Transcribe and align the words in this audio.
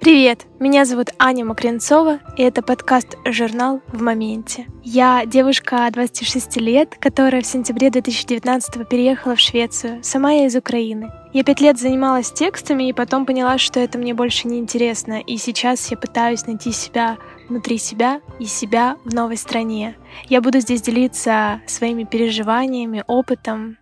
Привет! 0.00 0.46
Меня 0.60 0.84
зовут 0.84 1.08
Аня 1.18 1.46
Макренцова, 1.46 2.20
и 2.36 2.42
это 2.42 2.60
подкаст 2.60 3.16
«Журнал 3.24 3.80
в 3.88 4.02
моменте». 4.02 4.66
Я 4.84 5.24
девушка 5.24 5.88
26 5.90 6.58
лет, 6.58 6.94
которая 7.00 7.40
в 7.40 7.46
сентябре 7.46 7.88
2019 7.88 8.86
переехала 8.86 9.34
в 9.34 9.40
Швецию. 9.40 10.04
Сама 10.04 10.32
я 10.32 10.46
из 10.46 10.56
Украины. 10.56 11.10
Я 11.32 11.42
пять 11.42 11.62
лет 11.62 11.78
занималась 11.78 12.30
текстами 12.30 12.88
и 12.88 12.92
потом 12.92 13.24
поняла, 13.24 13.56
что 13.56 13.80
это 13.80 13.96
мне 13.96 14.12
больше 14.12 14.46
не 14.46 14.58
интересно. 14.58 15.20
И 15.20 15.38
сейчас 15.38 15.90
я 15.90 15.96
пытаюсь 15.96 16.46
найти 16.46 16.70
себя 16.70 17.16
внутри 17.48 17.78
себя 17.78 18.20
и 18.38 18.46
себя 18.46 18.96
в 19.04 19.14
новой 19.14 19.36
стране. 19.36 19.96
Я 20.28 20.40
буду 20.40 20.60
здесь 20.60 20.82
делиться 20.82 21.60
своими 21.66 22.04
переживаниями, 22.04 23.04
опытом 23.06 23.78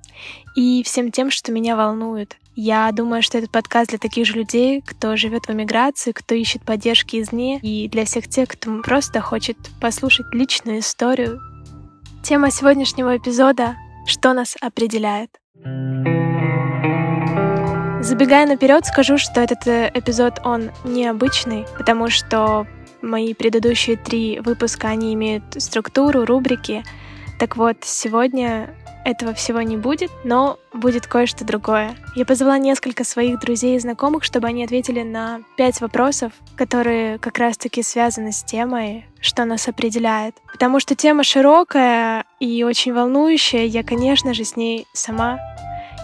и 0.57 0.83
всем 0.85 1.11
тем, 1.11 1.31
что 1.31 1.53
меня 1.53 1.77
волнует. 1.77 2.37
Я 2.57 2.91
думаю, 2.93 3.23
что 3.23 3.39
этот 3.39 3.51
подкаст 3.51 3.91
для 3.91 3.99
таких 3.99 4.27
же 4.27 4.35
людей, 4.35 4.81
кто 4.81 5.17
живет 5.17 5.47
в 5.47 5.51
эмиграции, 5.51 6.13
кто 6.13 6.35
ищет 6.35 6.63
поддержки 6.63 7.21
извне, 7.21 7.59
и 7.59 7.89
для 7.89 8.05
всех 8.05 8.29
тех, 8.29 8.49
кто 8.49 8.81
просто 8.83 9.21
хочет 9.21 9.57
послушать 9.81 10.27
личную 10.33 10.79
историю. 10.79 11.41
Тема 12.23 12.51
сегодняшнего 12.51 13.17
эпизода— 13.17 13.77
что 14.07 14.33
нас 14.33 14.57
определяет. 14.61 15.31
Забегая 18.01 18.47
наперед, 18.47 18.85
скажу, 18.85 19.17
что 19.17 19.41
этот 19.41 19.67
э, 19.67 19.91
эпизод, 19.95 20.41
он 20.45 20.71
необычный, 20.85 21.65
потому 21.79 22.11
что 22.11 22.67
мои 23.05 23.35
предыдущие 23.35 23.97
три 23.97 24.41
выпуска, 24.41 24.89
они 24.89 25.15
имеют 25.15 25.45
структуру, 25.59 26.25
рубрики. 26.25 26.83
Так 27.39 27.57
вот, 27.57 27.79
сегодня 27.83 28.75
этого 29.05 29.35
всего 29.35 29.61
не 29.61 29.77
будет, 29.77 30.11
но 30.25 30.59
будет 30.73 31.07
кое-что 31.07 31.45
другое. 31.45 31.95
Я 32.17 32.25
позвала 32.25 32.59
несколько 32.59 33.05
своих 33.05 33.39
друзей 33.39 33.77
и 33.77 33.79
знакомых, 33.79 34.25
чтобы 34.25 34.49
они 34.49 34.65
ответили 34.65 35.03
на 35.03 35.43
пять 35.57 35.81
вопросов, 35.81 36.33
которые 36.57 37.19
как 37.19 37.39
раз-таки 37.39 37.83
связаны 37.83 38.33
с 38.33 38.43
темой, 38.43 39.07
что 39.21 39.45
нас 39.45 39.69
определяет. 39.69 40.37
Потому 40.51 40.81
что 40.81 40.95
тема 40.95 41.23
широкая 41.23 42.25
и 42.41 42.65
очень 42.65 42.95
волнующая, 42.95 43.65
я, 43.65 43.85
конечно 43.85 44.33
же, 44.33 44.45
с 44.45 44.57
ней 44.57 44.87
сама 44.95 45.39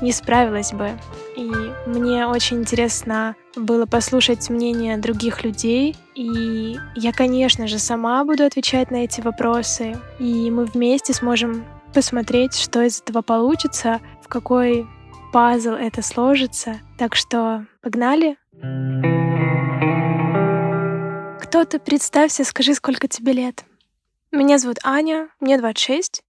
не 0.01 0.13
справилась 0.13 0.73
бы. 0.73 0.91
И 1.37 1.51
мне 1.87 2.27
очень 2.27 2.61
интересно 2.61 3.37
было 3.57 3.87
послушать 3.87 4.51
мнение 4.51 4.97
других 4.97 5.45
людей. 5.45 5.97
И 6.15 6.77
я, 6.97 7.13
конечно 7.13 7.67
же, 7.67 7.79
сама 7.79 8.25
буду 8.25 8.45
отвечать 8.45 8.91
на 8.91 9.05
эти 9.05 9.21
вопросы. 9.21 9.97
И 10.19 10.51
мы 10.51 10.65
вместе 10.65 11.13
сможем 11.13 11.65
посмотреть, 11.95 12.55
что 12.55 12.83
из 12.83 13.01
этого 13.01 13.23
получится, 13.23 14.01
в 14.23 14.29
какой 14.29 14.87
пазл 15.33 15.73
это 15.73 16.03
сложится. 16.03 16.81
Так 16.99 17.15
что 17.15 17.67
погнали! 17.83 18.37
Кто-то, 21.43 21.81
представься, 21.81 22.45
скажи, 22.45 22.75
сколько 22.75 23.09
тебе 23.09 23.33
лет. 23.33 23.65
Меня 24.31 24.59
зовут 24.59 24.79
Аня, 24.85 25.29
мне 25.41 25.59
26. 25.59 26.23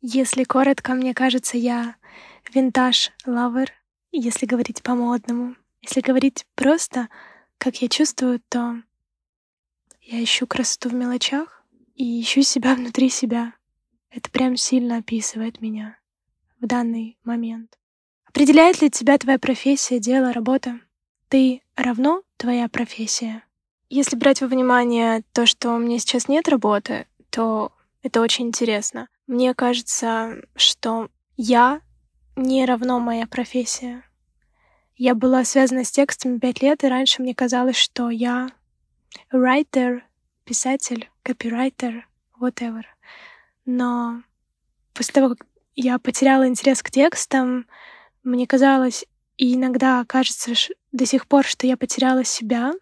Если 0.00 0.44
коротко, 0.44 0.92
мне 0.94 1.12
кажется, 1.12 1.56
я 1.56 1.96
винтаж-лавер, 2.54 3.72
если 4.12 4.46
говорить 4.46 4.82
по-модному. 4.82 5.56
Если 5.82 6.00
говорить 6.00 6.46
просто, 6.54 7.08
как 7.58 7.82
я 7.82 7.88
чувствую, 7.88 8.40
то 8.48 8.82
я 10.00 10.22
ищу 10.22 10.46
красоту 10.46 10.88
в 10.90 10.94
мелочах 10.94 11.62
и 11.94 12.20
ищу 12.20 12.42
себя 12.42 12.74
внутри 12.74 13.08
себя. 13.08 13.54
Это 14.10 14.30
прям 14.30 14.56
сильно 14.56 14.98
описывает 14.98 15.60
меня 15.60 15.98
в 16.60 16.66
данный 16.66 17.18
момент. 17.24 17.78
Определяет 18.26 18.80
ли 18.80 18.90
тебя 18.90 19.18
твоя 19.18 19.38
профессия, 19.38 19.98
дело, 19.98 20.32
работа? 20.32 20.80
Ты 21.28 21.62
равно 21.76 22.22
твоя 22.36 22.68
профессия? 22.68 23.44
Если 23.90 24.16
брать 24.16 24.40
во 24.40 24.46
внимание 24.46 25.22
то, 25.32 25.46
что 25.46 25.74
у 25.74 25.78
меня 25.78 25.98
сейчас 25.98 26.28
нет 26.28 26.48
работы, 26.48 27.06
то 27.30 27.72
это 28.02 28.20
очень 28.20 28.48
интересно. 28.48 29.08
Мне 29.26 29.54
кажется, 29.54 30.42
что 30.56 31.08
я 31.36 31.80
не 32.36 32.64
равно 32.66 33.00
моя 33.00 33.26
профессия. 33.26 34.04
Я 34.96 35.14
была 35.14 35.44
связана 35.44 35.84
с 35.84 35.90
текстами 35.90 36.38
пять 36.38 36.62
лет, 36.62 36.84
и 36.84 36.88
раньше 36.88 37.22
мне 37.22 37.34
казалось, 37.34 37.76
что 37.76 38.10
я 38.10 38.50
writer, 39.32 40.02
писатель, 40.44 41.10
копирайтер, 41.22 42.08
whatever. 42.40 42.82
Но 43.64 44.22
после 44.92 45.12
того, 45.12 45.30
как 45.30 45.46
я 45.74 45.98
потеряла 45.98 46.46
интерес 46.46 46.82
к 46.82 46.90
текстам, 46.90 47.66
мне 48.22 48.46
казалось, 48.46 49.04
и 49.36 49.54
иногда 49.54 50.04
кажется 50.04 50.52
до 50.92 51.06
сих 51.06 51.26
пор, 51.26 51.44
что 51.44 51.66
я 51.66 51.76
потеряла 51.76 52.24
себя, 52.24 52.72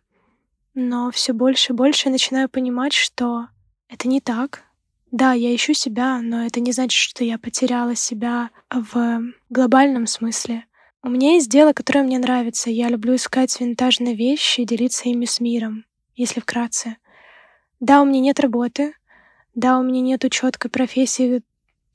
но 0.74 1.10
все 1.10 1.32
больше 1.32 1.72
и 1.72 1.76
больше 1.76 2.08
я 2.08 2.12
начинаю 2.12 2.48
понимать, 2.48 2.92
что 2.92 3.48
это 3.88 4.08
не 4.08 4.20
так. 4.20 4.64
Да, 5.12 5.34
я 5.34 5.54
ищу 5.54 5.74
себя, 5.74 6.20
но 6.22 6.46
это 6.46 6.60
не 6.60 6.72
значит, 6.72 6.98
что 6.98 7.22
я 7.22 7.38
потеряла 7.38 7.94
себя 7.94 8.50
в 8.70 9.22
глобальном 9.50 10.06
смысле. 10.06 10.64
У 11.02 11.10
меня 11.10 11.34
есть 11.34 11.50
дело, 11.50 11.74
которое 11.74 12.02
мне 12.02 12.18
нравится. 12.18 12.70
Я 12.70 12.88
люблю 12.88 13.14
искать 13.14 13.60
винтажные 13.60 14.14
вещи 14.14 14.62
и 14.62 14.64
делиться 14.64 15.10
ими 15.10 15.26
с 15.26 15.38
миром, 15.38 15.84
если 16.16 16.40
вкратце. 16.40 16.96
Да, 17.78 18.00
у 18.00 18.06
меня 18.06 18.20
нет 18.20 18.40
работы, 18.40 18.94
да, 19.54 19.78
у 19.78 19.82
меня 19.82 20.00
нету 20.00 20.30
четкой 20.30 20.70
профессии, 20.70 21.42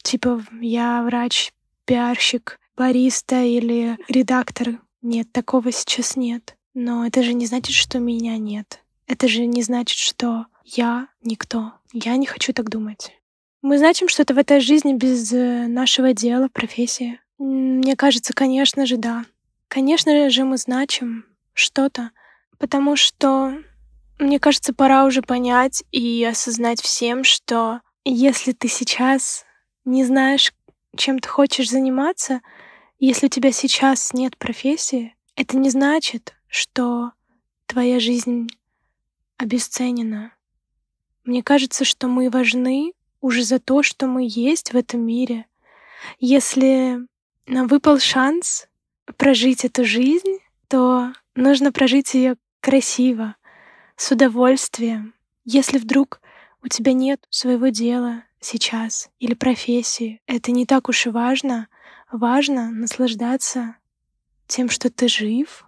типа 0.04 0.44
я 0.62 1.02
врач, 1.02 1.54
пиарщик, 1.86 2.60
бариста 2.76 3.42
или 3.42 3.98
редактор. 4.08 4.80
Нет, 5.02 5.32
такого 5.32 5.72
сейчас 5.72 6.16
нет. 6.16 6.56
Но 6.76 7.08
это 7.08 7.24
же 7.24 7.34
не 7.34 7.48
значит, 7.48 7.74
что 7.74 7.98
меня 7.98 8.38
нет. 8.38 8.84
Это 9.08 9.28
же 9.28 9.48
не 9.48 9.64
значит, 9.64 9.98
что 9.98 10.46
я 10.76 11.08
никто. 11.22 11.74
Я 11.94 12.18
не 12.18 12.26
хочу 12.26 12.54
так 12.54 12.70
думать. 12.70 13.14
Мы 13.62 13.78
значим 13.78 14.10
что-то 14.10 14.34
в 14.34 14.38
этой 14.38 14.60
жизни 14.60 14.94
без 14.94 15.32
э, 15.32 15.68
нашего 15.68 16.14
дела, 16.14 16.50
профессии. 16.50 17.20
Мне 17.38 17.96
кажется, 17.96 18.34
конечно 18.34 18.86
же, 18.86 18.98
да. 18.98 19.26
Конечно 19.68 20.30
же, 20.30 20.44
мы 20.44 20.58
значим 20.58 21.26
что-то, 21.54 22.12
потому 22.58 22.96
что 22.96 23.54
мне 24.20 24.40
кажется, 24.40 24.74
пора 24.74 25.06
уже 25.06 25.22
понять 25.22 25.84
и 25.92 26.24
осознать 26.24 26.82
всем, 26.82 27.24
что 27.24 27.82
если 28.04 28.52
ты 28.52 28.68
сейчас 28.68 29.46
не 29.86 30.04
знаешь, 30.04 30.54
чем 30.96 31.20
ты 31.20 31.30
хочешь 31.30 31.70
заниматься, 31.70 32.42
если 33.00 33.28
у 33.28 33.30
тебя 33.30 33.52
сейчас 33.52 34.14
нет 34.14 34.38
профессии, 34.38 35.16
это 35.36 35.58
не 35.58 35.70
значит, 35.70 36.36
что 36.48 37.12
твоя 37.68 38.00
жизнь 38.00 38.48
обесценена. 39.38 40.34
Мне 41.28 41.44
кажется, 41.44 41.84
что 41.84 42.08
мы 42.08 42.30
важны 42.30 42.94
уже 43.20 43.44
за 43.44 43.60
то, 43.60 43.84
что 43.84 44.08
мы 44.08 44.26
есть 44.30 44.72
в 44.72 44.78
этом 44.78 45.06
мире. 45.06 45.46
Если 46.20 47.00
нам 47.46 47.68
выпал 47.68 48.00
шанс 48.00 48.70
прожить 49.18 49.66
эту 49.66 49.84
жизнь, 49.84 50.38
то 50.70 51.12
нужно 51.36 51.74
прожить 51.74 52.14
ее 52.14 52.38
красиво, 52.62 53.36
с 53.98 54.10
удовольствием. 54.10 55.14
Если 55.44 55.80
вдруг 55.80 56.22
у 56.64 56.70
тебя 56.70 56.94
нет 56.94 57.26
своего 57.30 57.68
дела 57.68 58.24
сейчас 58.40 59.10
или 59.20 59.34
профессии, 59.34 60.22
это 60.28 60.54
не 60.54 60.66
так 60.66 60.88
уж 60.88 61.08
и 61.08 61.10
важно. 61.10 61.68
Важно 62.10 62.72
наслаждаться 62.72 63.76
тем, 64.48 64.70
что 64.70 64.90
ты 64.90 65.10
жив, 65.10 65.66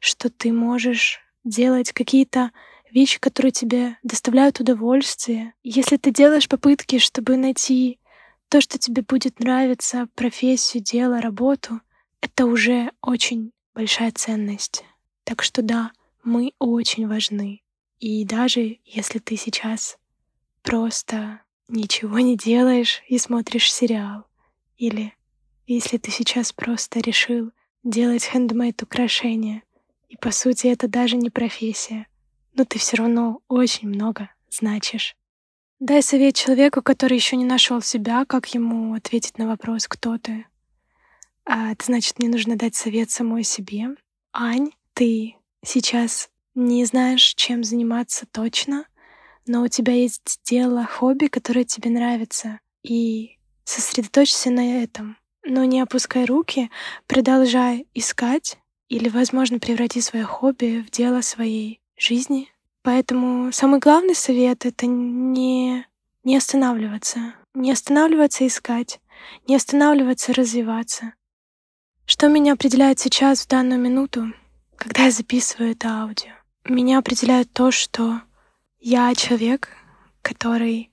что 0.00 0.28
ты 0.28 0.52
можешь 0.52 1.20
делать 1.44 1.92
какие-то 1.92 2.50
вещи, 2.92 3.18
которые 3.18 3.52
тебе 3.52 3.96
доставляют 4.02 4.60
удовольствие. 4.60 5.54
Если 5.62 5.96
ты 5.96 6.10
делаешь 6.12 6.48
попытки, 6.48 6.98
чтобы 6.98 7.36
найти 7.36 7.98
то, 8.48 8.60
что 8.60 8.78
тебе 8.78 9.02
будет 9.02 9.40
нравиться, 9.40 10.08
профессию, 10.14 10.82
дело, 10.82 11.20
работу, 11.20 11.80
это 12.20 12.44
уже 12.46 12.92
очень 13.00 13.52
большая 13.74 14.12
ценность. 14.12 14.84
Так 15.24 15.42
что 15.42 15.62
да, 15.62 15.92
мы 16.22 16.52
очень 16.58 17.08
важны. 17.08 17.62
И 17.98 18.24
даже 18.24 18.78
если 18.84 19.18
ты 19.18 19.36
сейчас 19.36 19.98
просто 20.62 21.40
ничего 21.68 22.18
не 22.18 22.36
делаешь 22.36 23.02
и 23.08 23.18
смотришь 23.18 23.72
сериал, 23.72 24.26
или 24.76 25.14
если 25.66 25.96
ты 25.96 26.10
сейчас 26.10 26.52
просто 26.52 27.00
решил 27.00 27.52
делать 27.84 28.24
хендмейд 28.24 28.82
украшения, 28.82 29.62
и 30.08 30.16
по 30.16 30.30
сути 30.30 30.66
это 30.66 30.88
даже 30.88 31.16
не 31.16 31.30
профессия, 31.30 32.06
но 32.54 32.64
ты 32.64 32.78
все 32.78 32.96
равно 32.96 33.40
очень 33.48 33.88
много 33.88 34.30
значишь. 34.50 35.16
Дай 35.80 36.02
совет 36.02 36.36
человеку, 36.36 36.80
который 36.82 37.16
еще 37.16 37.36
не 37.36 37.44
нашел 37.44 37.82
себя, 37.82 38.24
как 38.24 38.54
ему 38.54 38.94
ответить 38.94 39.38
на 39.38 39.48
вопрос, 39.48 39.88
кто 39.88 40.16
ты. 40.16 40.46
А 41.44 41.72
это 41.72 41.84
значит, 41.86 42.18
мне 42.18 42.28
нужно 42.28 42.56
дать 42.56 42.76
совет 42.76 43.10
самой 43.10 43.42
себе. 43.42 43.96
Ань, 44.32 44.70
ты 44.94 45.34
сейчас 45.64 46.30
не 46.54 46.84
знаешь, 46.84 47.34
чем 47.34 47.64
заниматься 47.64 48.26
точно, 48.30 48.86
но 49.46 49.62
у 49.62 49.68
тебя 49.68 49.94
есть 49.94 50.40
дело, 50.44 50.84
хобби, 50.84 51.26
которое 51.26 51.64
тебе 51.64 51.90
нравится, 51.90 52.60
и 52.84 53.38
сосредоточься 53.64 54.50
на 54.50 54.82
этом, 54.82 55.16
но 55.44 55.64
не 55.64 55.80
опускай 55.80 56.24
руки, 56.26 56.70
продолжай 57.06 57.86
искать 57.94 58.58
или, 58.88 59.08
возможно, 59.08 59.58
преврати 59.58 60.00
свое 60.00 60.24
хобби 60.24 60.84
в 60.86 60.90
дело 60.90 61.22
своей 61.22 61.81
жизни. 62.02 62.48
Поэтому 62.82 63.52
самый 63.52 63.78
главный 63.78 64.14
совет— 64.14 64.66
это 64.66 64.86
не, 64.86 65.86
не 66.24 66.36
останавливаться. 66.36 67.34
Не 67.54 67.70
останавливаться 67.70 68.46
искать, 68.46 69.00
не 69.46 69.56
останавливаться 69.56 70.32
развиваться. 70.32 71.14
Что 72.06 72.28
меня 72.28 72.54
определяет 72.54 72.98
сейчас, 72.98 73.42
в 73.44 73.48
данную 73.48 73.80
минуту, 73.80 74.32
когда 74.76 75.04
я 75.04 75.10
записываю 75.10 75.72
это 75.72 75.88
аудио? 75.88 76.32
Меня 76.64 76.98
определяет 76.98 77.52
то, 77.52 77.70
что 77.70 78.20
я 78.80 79.14
человек, 79.14 79.68
который 80.22 80.90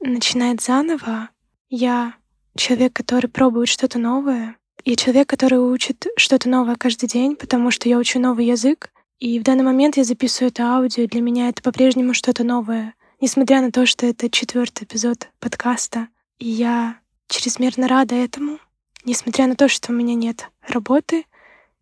начинает 0.00 0.60
заново. 0.60 1.30
Я 1.68 2.14
человек, 2.56 2.92
который 2.92 3.28
пробует 3.28 3.68
что-то 3.68 3.98
новое. 3.98 4.56
Я 4.84 4.96
человек, 4.96 5.28
который 5.28 5.58
учит 5.58 6.06
что-то 6.16 6.48
новое 6.48 6.76
каждый 6.76 7.08
день, 7.08 7.36
потому 7.36 7.70
что 7.70 7.88
я 7.88 7.98
учу 7.98 8.18
новый 8.18 8.46
язык. 8.46 8.90
И 9.20 9.38
в 9.38 9.42
данный 9.42 9.64
момент 9.64 9.98
я 9.98 10.04
записываю 10.04 10.48
это 10.48 10.64
аудио, 10.64 11.04
и 11.04 11.06
для 11.06 11.20
меня 11.20 11.50
это 11.50 11.62
по-прежнему 11.62 12.14
что-то 12.14 12.42
новое. 12.42 12.94
Несмотря 13.20 13.60
на 13.60 13.70
то, 13.70 13.84
что 13.84 14.06
это 14.06 14.30
четвертый 14.30 14.84
эпизод 14.84 15.28
подкаста. 15.38 16.08
И 16.38 16.48
я 16.48 16.98
чрезмерно 17.28 17.86
рада 17.86 18.14
этому, 18.14 18.58
несмотря 19.04 19.46
на 19.46 19.56
то, 19.56 19.68
что 19.68 19.92
у 19.92 19.94
меня 19.94 20.14
нет 20.14 20.48
работы 20.66 21.26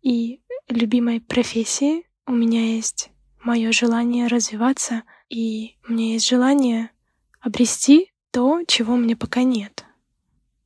и 0.01 0.41
любимой 0.67 1.21
профессии, 1.21 2.05
у 2.27 2.33
меня 2.33 2.75
есть 2.75 3.09
мое 3.41 3.71
желание 3.71 4.27
развиваться, 4.27 5.03
и 5.29 5.77
у 5.87 5.93
меня 5.93 6.13
есть 6.13 6.27
желание 6.27 6.91
обрести 7.39 8.11
то, 8.31 8.61
чего 8.67 8.97
мне 8.97 9.15
пока 9.15 9.43
нет. 9.43 9.85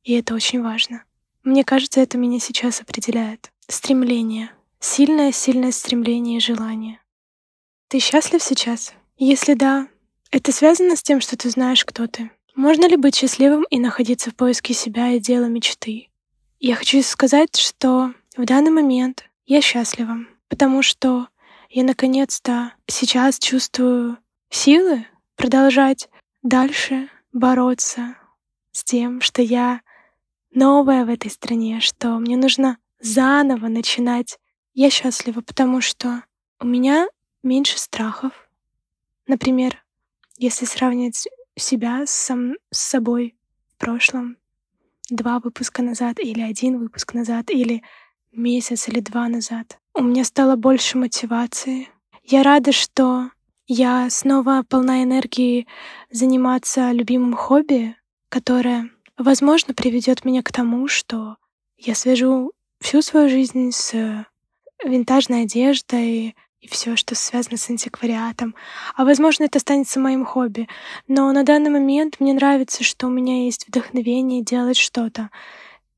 И 0.02 0.12
это 0.12 0.34
очень 0.34 0.60
важно. 0.60 1.04
Мне 1.44 1.62
кажется, 1.62 2.00
это 2.00 2.18
меня 2.18 2.40
сейчас 2.40 2.80
определяет. 2.80 3.52
Стремление. 3.68 4.50
Сильное-сильное 4.86 5.72
стремление 5.72 6.36
и 6.36 6.40
желание. 6.40 7.00
Ты 7.88 8.00
счастлив 8.00 8.42
сейчас? 8.42 8.92
Если 9.16 9.54
да, 9.54 9.88
это 10.30 10.52
связано 10.52 10.94
с 10.94 11.02
тем, 11.02 11.22
что 11.22 11.38
ты 11.38 11.48
знаешь, 11.48 11.86
кто 11.86 12.06
ты. 12.06 12.30
Можно 12.54 12.86
ли 12.86 12.96
быть 12.96 13.14
счастливым 13.14 13.64
и 13.70 13.78
находиться 13.78 14.30
в 14.30 14.36
поиске 14.36 14.74
себя 14.74 15.12
и 15.12 15.20
дела 15.20 15.46
мечты? 15.46 16.10
Я 16.60 16.76
хочу 16.76 17.02
сказать, 17.02 17.56
что 17.56 18.12
в 18.36 18.44
данный 18.44 18.70
момент 18.70 19.24
я 19.46 19.62
счастлива, 19.62 20.18
потому 20.48 20.82
что 20.82 21.28
я 21.70 21.82
наконец-то 21.82 22.74
сейчас 22.86 23.38
чувствую 23.38 24.18
силы 24.50 25.06
продолжать 25.36 26.10
дальше 26.42 27.08
бороться 27.32 28.18
с 28.72 28.84
тем, 28.84 29.22
что 29.22 29.40
я 29.40 29.80
новая 30.52 31.06
в 31.06 31.08
этой 31.08 31.30
стране, 31.30 31.80
что 31.80 32.18
мне 32.18 32.36
нужно 32.36 32.76
заново 33.00 33.68
начинать. 33.68 34.38
Я 34.74 34.90
счастлива, 34.90 35.40
потому 35.40 35.80
что 35.80 36.24
у 36.58 36.66
меня 36.66 37.06
меньше 37.44 37.78
страхов. 37.78 38.32
Например, 39.28 39.84
если 40.36 40.64
сравнивать 40.64 41.28
себя 41.56 42.02
сам, 42.06 42.54
с 42.72 42.80
собой 42.80 43.36
в 43.68 43.78
прошлом, 43.78 44.36
два 45.08 45.38
выпуска 45.38 45.80
назад 45.80 46.18
или 46.18 46.40
один 46.40 46.78
выпуск 46.78 47.14
назад 47.14 47.50
или 47.50 47.84
месяц 48.32 48.88
или 48.88 48.98
два 48.98 49.28
назад. 49.28 49.78
У 49.94 50.02
меня 50.02 50.24
стало 50.24 50.56
больше 50.56 50.98
мотивации. 50.98 51.88
Я 52.24 52.42
рада, 52.42 52.72
что 52.72 53.30
я 53.68 54.10
снова 54.10 54.64
полна 54.68 55.04
энергии 55.04 55.68
заниматься 56.10 56.90
любимым 56.90 57.34
хобби, 57.34 57.94
которое, 58.28 58.90
возможно, 59.16 59.72
приведет 59.72 60.24
меня 60.24 60.42
к 60.42 60.50
тому, 60.50 60.88
что 60.88 61.36
я 61.78 61.94
свяжу 61.94 62.52
всю 62.80 63.02
свою 63.02 63.28
жизнь 63.28 63.70
с 63.70 64.26
винтажной 64.82 65.42
одеждой, 65.42 66.34
и 66.64 66.68
все, 66.68 66.96
что 66.96 67.14
связано 67.14 67.58
с 67.58 67.68
антиквариатом. 67.68 68.54
А 68.96 69.04
возможно, 69.04 69.44
это 69.44 69.58
останется 69.58 70.00
моим 70.00 70.24
хобби. 70.24 70.66
Но 71.06 71.30
на 71.32 71.42
данный 71.42 71.70
момент 71.70 72.20
мне 72.20 72.32
нравится, 72.32 72.82
что 72.82 73.06
у 73.06 73.10
меня 73.10 73.44
есть 73.44 73.68
вдохновение 73.68 74.42
делать 74.42 74.78
что-то. 74.78 75.28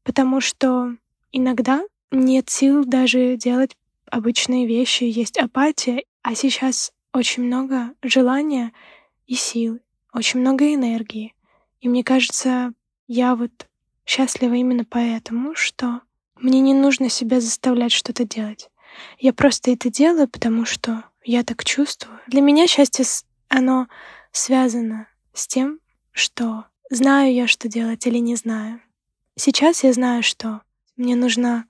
Потому 0.02 0.40
что 0.40 0.96
иногда 1.30 1.82
нет 2.10 2.50
сил 2.50 2.84
даже 2.84 3.36
делать 3.36 3.76
обычные 4.10 4.66
вещи, 4.66 5.04
есть 5.04 5.38
апатия, 5.38 6.02
а 6.22 6.34
сейчас 6.34 6.92
очень 7.12 7.44
много 7.44 7.92
желания 8.02 8.72
и 9.26 9.34
сил, 9.34 9.78
очень 10.12 10.40
много 10.40 10.74
энергии. 10.74 11.34
И 11.80 11.88
мне 11.88 12.02
кажется, 12.02 12.72
я 13.06 13.36
вот 13.36 13.68
счастлива 14.04 14.54
именно 14.54 14.84
поэтому, 14.84 15.54
что 15.54 16.00
мне 16.36 16.60
не 16.60 16.74
нужно 16.74 17.08
себя 17.08 17.40
заставлять 17.40 17.92
что-то 17.92 18.24
делать. 18.24 18.70
Я 19.18 19.32
просто 19.32 19.70
это 19.70 19.90
делаю, 19.90 20.28
потому 20.28 20.64
что 20.64 21.04
я 21.24 21.42
так 21.42 21.64
чувствую. 21.64 22.18
Для 22.26 22.40
меня 22.40 22.66
счастье, 22.66 23.04
оно 23.48 23.88
связано 24.32 25.08
с 25.32 25.46
тем, 25.46 25.80
что 26.12 26.64
знаю 26.90 27.34
я, 27.34 27.46
что 27.46 27.68
делать 27.68 28.06
или 28.06 28.18
не 28.18 28.36
знаю. 28.36 28.80
Сейчас 29.34 29.84
я 29.84 29.92
знаю, 29.92 30.22
что 30.22 30.62
мне 30.96 31.14
нужно 31.14 31.66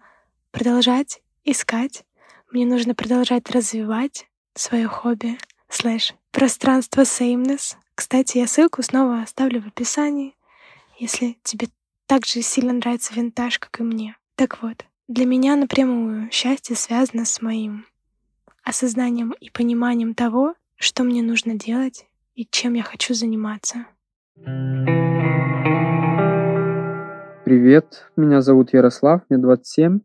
продолжать 0.52 1.20
искать, 1.44 2.04
мне 2.50 2.64
нужно 2.64 2.94
продолжать 2.94 3.50
развивать 3.50 4.28
свое 4.54 4.86
хобби, 4.88 5.38
слэш, 5.68 6.14
пространство 6.30 7.02
sameness. 7.02 7.76
Кстати, 7.94 8.38
я 8.38 8.46
ссылку 8.46 8.82
снова 8.82 9.22
оставлю 9.22 9.62
в 9.62 9.66
описании, 9.66 10.36
если 10.98 11.38
тебе 11.42 11.68
так 12.06 12.24
же 12.24 12.42
сильно 12.42 12.72
нравится 12.72 13.14
винтаж, 13.14 13.58
как 13.58 13.80
и 13.80 13.82
мне. 13.82 14.16
Так 14.38 14.62
вот, 14.62 14.84
для 15.08 15.24
меня 15.24 15.56
напрямую 15.56 16.30
счастье 16.30 16.76
связано 16.76 17.24
с 17.24 17.40
моим 17.40 17.86
осознанием 18.62 19.32
и 19.40 19.48
пониманием 19.48 20.14
того, 20.14 20.52
что 20.74 21.04
мне 21.04 21.22
нужно 21.22 21.54
делать 21.54 22.06
и 22.34 22.44
чем 22.44 22.74
я 22.74 22.82
хочу 22.82 23.14
заниматься. 23.14 23.86
Привет, 27.46 28.10
меня 28.14 28.42
зовут 28.42 28.74
Ярослав, 28.74 29.22
мне 29.30 29.38
27. 29.38 30.00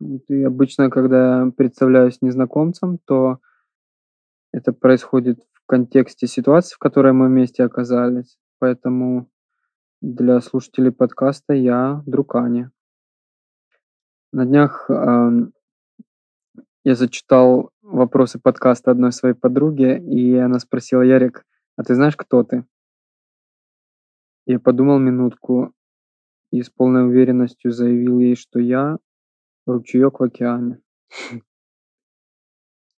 И 0.00 0.42
обычно, 0.42 0.90
когда 0.90 1.48
представляюсь 1.56 2.20
незнакомцем, 2.20 2.98
то 3.04 3.38
это 4.52 4.72
происходит 4.72 5.38
в 5.52 5.64
контексте 5.66 6.26
ситуации, 6.26 6.74
в 6.74 6.78
которой 6.78 7.12
мы 7.12 7.28
вместе 7.28 7.62
оказались. 7.62 8.40
Поэтому 8.58 9.30
для 10.00 10.40
слушателей 10.40 10.90
подкаста 10.90 11.52
я 11.54 12.02
друг 12.06 12.34
Ани. 12.34 12.66
На 14.32 14.44
днях 14.44 14.90
я 16.84 16.94
зачитал 16.94 17.70
вопросы 17.80 18.38
подкаста 18.38 18.90
одной 18.90 19.12
своей 19.12 19.34
подруги, 19.34 19.98
и 19.98 20.36
она 20.36 20.58
спросила: 20.58 21.00
"Ярик, 21.00 21.44
а 21.76 21.82
ты 21.82 21.94
знаешь, 21.94 22.16
кто 22.16 22.42
ты?" 22.44 22.64
Я 24.46 24.60
подумал 24.60 24.98
минутку 24.98 25.72
и 26.52 26.62
с 26.62 26.70
полной 26.70 27.06
уверенностью 27.06 27.72
заявил 27.72 28.20
ей, 28.20 28.36
что 28.36 28.58
я 28.58 28.98
ручеёк 29.66 30.20
в 30.20 30.24
океане. 30.24 30.80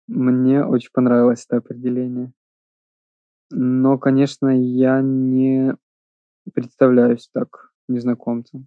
Мне 0.08 0.64
очень 0.64 0.90
понравилось 0.92 1.46
это 1.49 1.58
определение. 1.58 2.32
Но, 3.50 3.99
конечно, 3.99 4.49
я 4.49 5.00
не 5.00 5.76
представляюсь 6.54 7.28
так 7.32 7.72
незнакомцам. 7.88 8.66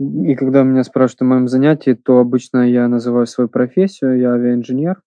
И 0.00 0.34
когда 0.34 0.62
меня 0.62 0.82
спрашивают 0.82 1.20
о 1.20 1.24
моем 1.26 1.46
занятии, 1.46 1.92
то 1.92 2.20
обычно 2.20 2.66
я 2.66 2.88
называю 2.88 3.26
свою 3.26 3.50
профессию, 3.50 4.18
я 4.18 4.32
авиаинженер. 4.32 5.02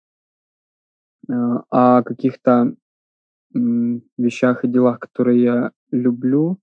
А, 1.29 1.99
о 1.99 2.03
каких-то 2.03 2.75
вещах 3.53 4.65
и 4.65 4.67
делах, 4.67 4.99
которые 4.99 5.41
я 5.41 5.71
люблю, 5.91 6.59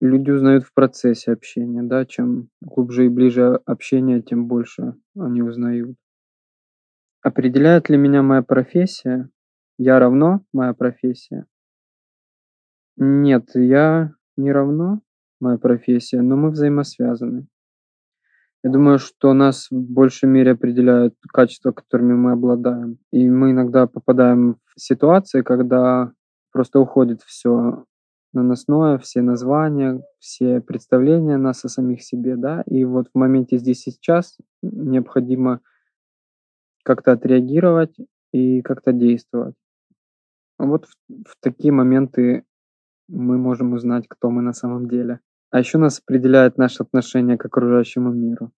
люди 0.00 0.32
узнают 0.32 0.64
в 0.64 0.74
процессе 0.74 1.30
общения, 1.30 1.84
да. 1.84 2.04
Чем 2.04 2.48
глубже 2.60 3.06
и 3.06 3.08
ближе 3.08 3.60
общение, 3.64 4.20
тем 4.20 4.48
больше 4.48 4.96
они 5.16 5.40
узнают. 5.40 5.96
Определяет 7.22 7.90
ли 7.90 7.96
меня 7.96 8.22
моя 8.22 8.42
профессия? 8.42 9.30
Я 9.78 10.00
равно 10.00 10.44
моя 10.52 10.74
профессия? 10.74 11.46
Нет, 12.96 13.50
я 13.54 14.14
не 14.36 14.50
равно 14.50 15.00
моя 15.42 15.58
профессия, 15.58 16.22
но 16.22 16.36
мы 16.36 16.50
взаимосвязаны. 16.50 17.46
Я 18.64 18.70
думаю, 18.70 18.98
что 18.98 19.34
нас 19.34 19.66
в 19.70 19.74
большей 19.74 20.28
мере 20.28 20.52
определяют 20.52 21.14
качества, 21.32 21.72
которыми 21.72 22.14
мы 22.14 22.32
обладаем. 22.32 22.98
И 23.10 23.28
мы 23.28 23.50
иногда 23.50 23.88
попадаем 23.88 24.56
в 24.74 24.80
ситуации, 24.80 25.42
когда 25.42 26.12
просто 26.52 26.78
уходит 26.78 27.22
все 27.22 27.84
наносное, 28.32 28.98
все 28.98 29.20
названия, 29.20 30.02
все 30.18 30.60
представления 30.60 31.36
нас 31.36 31.64
о 31.64 31.68
самих 31.68 32.02
себе, 32.02 32.36
да, 32.36 32.62
и 32.66 32.84
вот 32.84 33.08
в 33.12 33.18
моменте 33.18 33.58
здесь 33.58 33.86
и 33.86 33.90
сейчас 33.90 34.38
необходимо 34.62 35.60
как-то 36.84 37.12
отреагировать 37.12 37.94
и 38.32 38.62
как-то 38.62 38.92
действовать. 38.92 39.54
Вот 40.58 40.86
в, 40.86 40.94
в 41.08 41.36
такие 41.40 41.72
моменты 41.72 42.44
мы 43.08 43.36
можем 43.36 43.72
узнать, 43.74 44.06
кто 44.08 44.30
мы 44.30 44.42
на 44.42 44.52
самом 44.52 44.88
деле. 44.88 45.20
А 45.52 45.58
еще 45.58 45.76
нас 45.76 46.00
определяет 46.00 46.56
наше 46.56 46.82
отношение 46.82 47.36
к 47.36 47.44
окружающему 47.44 48.10
миру, 48.10 48.52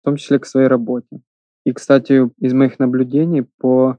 в 0.00 0.04
том 0.04 0.16
числе 0.16 0.38
к 0.38 0.46
своей 0.46 0.68
работе. 0.68 1.20
И, 1.64 1.72
кстати, 1.72 2.30
из 2.38 2.54
моих 2.54 2.78
наблюдений 2.78 3.42
по 3.42 3.98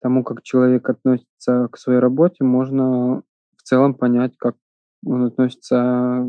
тому, 0.00 0.24
как 0.24 0.42
человек 0.42 0.88
относится 0.88 1.68
к 1.70 1.76
своей 1.76 1.98
работе, 1.98 2.42
можно 2.42 3.22
в 3.58 3.62
целом 3.62 3.94
понять, 3.94 4.32
как 4.38 4.56
он 5.04 5.24
относится 5.24 6.26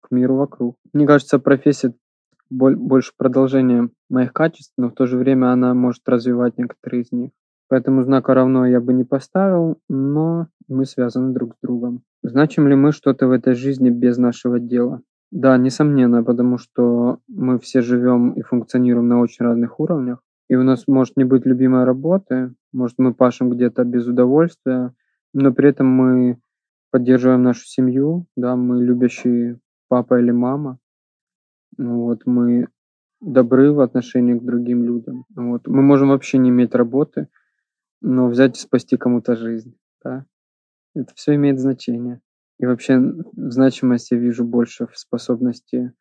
к 0.00 0.10
миру 0.10 0.34
вокруг. 0.34 0.76
Мне 0.92 1.06
кажется, 1.06 1.38
профессия 1.38 1.94
больше 2.50 3.12
продолжение 3.16 3.90
моих 4.10 4.32
качеств, 4.32 4.72
но 4.76 4.88
в 4.88 4.94
то 4.94 5.06
же 5.06 5.18
время 5.18 5.52
она 5.52 5.72
может 5.72 6.08
развивать 6.08 6.58
некоторые 6.58 7.02
из 7.02 7.12
них. 7.12 7.30
Поэтому 7.68 8.02
знака 8.02 8.34
равно 8.34 8.66
я 8.66 8.80
бы 8.80 8.92
не 8.92 9.04
поставил, 9.04 9.78
но 9.88 10.48
мы 10.68 10.86
связаны 10.86 11.34
друг 11.34 11.54
с 11.54 11.58
другом. 11.62 12.02
Значим 12.22 12.66
ли 12.68 12.74
мы 12.74 12.92
что-то 12.92 13.26
в 13.26 13.30
этой 13.30 13.54
жизни 13.54 13.90
без 13.90 14.16
нашего 14.16 14.58
дела? 14.58 15.02
Да, 15.30 15.56
несомненно, 15.58 16.24
потому 16.24 16.56
что 16.56 17.18
мы 17.28 17.58
все 17.58 17.82
живем 17.82 18.32
и 18.32 18.42
функционируем 18.42 19.08
на 19.08 19.20
очень 19.20 19.44
разных 19.44 19.78
уровнях. 19.78 20.22
И 20.48 20.56
у 20.56 20.62
нас 20.62 20.84
может 20.88 21.16
не 21.18 21.24
быть 21.24 21.44
любимой 21.44 21.84
работы, 21.84 22.54
может 22.72 22.98
мы 22.98 23.12
пашем 23.12 23.50
где-то 23.50 23.84
без 23.84 24.06
удовольствия, 24.06 24.94
но 25.34 25.52
при 25.52 25.68
этом 25.68 25.86
мы 25.86 26.38
поддерживаем 26.90 27.42
нашу 27.42 27.66
семью, 27.66 28.26
да, 28.34 28.56
мы 28.56 28.82
любящие 28.82 29.60
папа 29.88 30.18
или 30.18 30.30
мама. 30.30 30.78
Вот, 31.76 32.22
мы 32.24 32.68
добры 33.20 33.72
в 33.72 33.80
отношении 33.80 34.38
к 34.38 34.42
другим 34.42 34.84
людям. 34.84 35.26
Вот. 35.34 35.66
Мы 35.66 35.82
можем 35.82 36.08
вообще 36.08 36.38
не 36.38 36.50
иметь 36.50 36.74
работы, 36.74 37.28
но 38.00 38.28
взять 38.28 38.56
и 38.56 38.60
спасти 38.60 38.96
кому-то 38.96 39.36
жизнь. 39.36 39.76
Да? 40.04 40.26
Это 40.94 41.12
все 41.14 41.34
имеет 41.34 41.58
значение. 41.58 42.20
И 42.58 42.66
вообще 42.66 43.00
значимость 43.36 44.10
я 44.10 44.18
вижу 44.18 44.44
больше 44.44 44.86
в 44.86 44.98
способности 44.98 45.92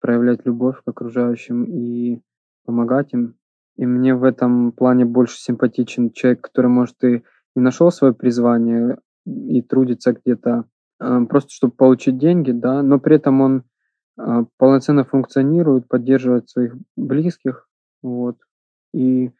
проявлять 0.00 0.44
любовь 0.44 0.82
к 0.84 0.88
окружающим 0.88 1.64
и 1.64 2.20
помогать 2.64 3.12
им. 3.12 3.36
И 3.76 3.86
мне 3.86 4.14
в 4.14 4.24
этом 4.24 4.72
плане 4.72 5.04
больше 5.04 5.38
симпатичен 5.38 6.10
человек, 6.10 6.40
который, 6.42 6.66
может, 6.66 7.02
и 7.04 7.22
не 7.54 7.62
нашел 7.62 7.90
свое 7.90 8.12
призвание 8.12 8.98
и 9.24 9.62
трудится 9.62 10.12
где-то 10.12 10.64
э, 11.00 11.20
просто, 11.28 11.50
чтобы 11.50 11.74
получить 11.74 12.18
деньги, 12.18 12.50
да, 12.50 12.82
но 12.82 12.98
при 12.98 13.16
этом 13.16 13.40
он 13.40 13.64
э, 14.18 14.44
полноценно 14.56 15.04
функционирует, 15.04 15.88
поддерживает 15.88 16.48
своих 16.48 16.74
близких, 16.96 17.68
вот, 18.02 18.36
и 18.92 19.30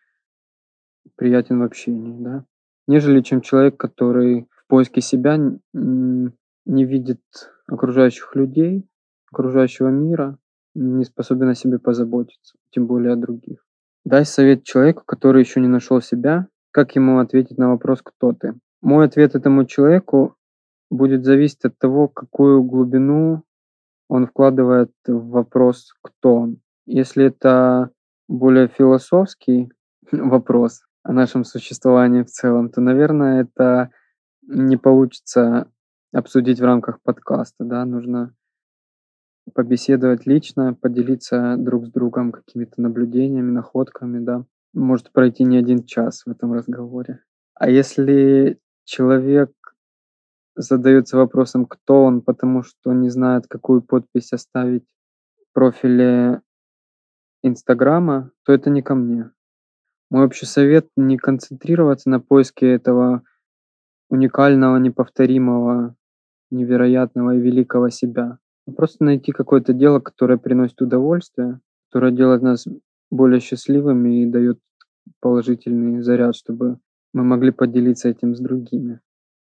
приятен 1.16 1.60
в 1.60 1.62
общении, 1.62 2.22
да, 2.22 2.44
нежели 2.86 3.20
чем 3.20 3.40
человек, 3.40 3.76
который 3.76 4.48
в 4.50 4.66
поиске 4.66 5.00
себя 5.00 5.38
не 5.72 6.84
видит 6.84 7.20
окружающих 7.66 8.34
людей, 8.34 8.86
окружающего 9.30 9.88
мира, 9.88 10.38
не 10.74 11.04
способен 11.04 11.48
о 11.48 11.54
себе 11.54 11.78
позаботиться, 11.78 12.56
тем 12.70 12.86
более 12.86 13.12
о 13.12 13.16
других. 13.16 13.64
Дай 14.04 14.24
совет 14.24 14.64
человеку, 14.64 15.02
который 15.04 15.42
еще 15.42 15.60
не 15.60 15.68
нашел 15.68 16.00
себя, 16.00 16.48
как 16.72 16.96
ему 16.96 17.18
ответить 17.18 17.58
на 17.58 17.70
вопрос 17.70 18.00
«Кто 18.02 18.32
ты?». 18.32 18.54
Мой 18.80 19.06
ответ 19.06 19.34
этому 19.34 19.66
человеку 19.66 20.36
будет 20.90 21.24
зависеть 21.24 21.64
от 21.64 21.78
того, 21.78 22.08
какую 22.08 22.62
глубину 22.62 23.44
он 24.08 24.26
вкладывает 24.26 24.90
в 25.06 25.28
вопрос 25.28 25.92
«Кто 26.02 26.36
он?». 26.36 26.60
Если 26.86 27.26
это 27.26 27.90
более 28.28 28.68
философский 28.68 29.70
вопрос 30.12 30.82
о 31.02 31.12
нашем 31.12 31.44
существовании 31.44 32.22
в 32.22 32.30
целом, 32.30 32.70
то, 32.70 32.80
наверное, 32.80 33.42
это 33.42 33.90
не 34.42 34.76
получится 34.76 35.70
обсудить 36.12 36.60
в 36.60 36.64
рамках 36.64 37.00
подкаста, 37.02 37.64
да, 37.64 37.84
нужно 37.84 38.34
побеседовать 39.54 40.26
лично, 40.26 40.74
поделиться 40.74 41.56
друг 41.56 41.86
с 41.86 41.90
другом 41.90 42.32
какими-то 42.32 42.80
наблюдениями, 42.80 43.50
находками, 43.50 44.18
да. 44.20 44.44
Может 44.72 45.10
пройти 45.12 45.44
не 45.44 45.56
один 45.56 45.84
час 45.84 46.22
в 46.24 46.30
этом 46.30 46.52
разговоре. 46.52 47.24
А 47.54 47.68
если 47.68 48.60
человек 48.84 49.50
задается 50.54 51.16
вопросом, 51.16 51.66
кто 51.66 52.04
он, 52.04 52.22
потому 52.22 52.62
что 52.62 52.92
не 52.92 53.08
знает, 53.08 53.46
какую 53.48 53.82
подпись 53.82 54.32
оставить 54.32 54.86
в 55.38 55.52
профиле 55.52 56.42
Инстаграма, 57.42 58.30
то 58.44 58.52
это 58.52 58.70
не 58.70 58.82
ко 58.82 58.94
мне. 58.94 59.30
Мой 60.10 60.26
общий 60.26 60.46
совет 60.46 60.88
не 60.96 61.16
концентрироваться 61.16 62.10
на 62.10 62.18
поиске 62.18 62.72
этого 62.72 63.22
уникального, 64.08 64.76
неповторимого, 64.76 65.94
невероятного 66.50 67.36
и 67.36 67.40
великого 67.40 67.90
себя. 67.90 68.38
А 68.66 68.72
просто 68.72 69.04
найти 69.04 69.30
какое-то 69.30 69.72
дело, 69.72 70.00
которое 70.00 70.36
приносит 70.36 70.82
удовольствие, 70.82 71.60
которое 71.88 72.10
делает 72.10 72.42
нас 72.42 72.66
более 73.10 73.38
счастливыми 73.38 74.22
и 74.22 74.26
дает 74.26 74.58
положительный 75.20 76.02
заряд, 76.02 76.34
чтобы 76.34 76.78
мы 77.12 77.22
могли 77.22 77.52
поделиться 77.52 78.08
этим 78.08 78.34
с 78.34 78.40
другими. 78.40 79.00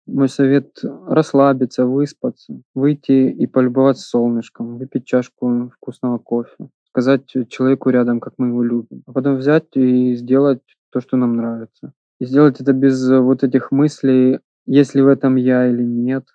Мой 0.06 0.28
совет– 0.28 0.78
расслабиться, 1.06 1.86
выспаться, 1.86 2.60
выйти 2.74 3.30
и 3.30 3.46
полюбоваться 3.46 4.02
солнышком, 4.02 4.76
выпить 4.76 5.06
чашку 5.06 5.70
вкусного 5.76 6.18
кофе, 6.18 6.68
сказать 6.92 7.26
человеку 7.48 7.90
рядом, 7.90 8.20
как 8.20 8.34
мы 8.38 8.48
его 8.48 8.62
любим, 8.62 9.02
а 9.06 9.12
потом 9.12 9.36
взять 9.36 9.66
и 9.74 10.14
сделать 10.14 10.62
то, 10.90 11.00
что 11.00 11.16
нам 11.16 11.36
нравится. 11.36 11.92
И 12.18 12.26
сделать 12.26 12.60
это 12.60 12.72
без 12.72 13.08
вот 13.08 13.44
этих 13.44 13.70
мыслей, 13.70 14.40
есть 14.66 14.94
ли 14.94 15.02
в 15.02 15.08
этом 15.08 15.36
я 15.36 15.68
или 15.68 15.82
нет, 15.82 16.26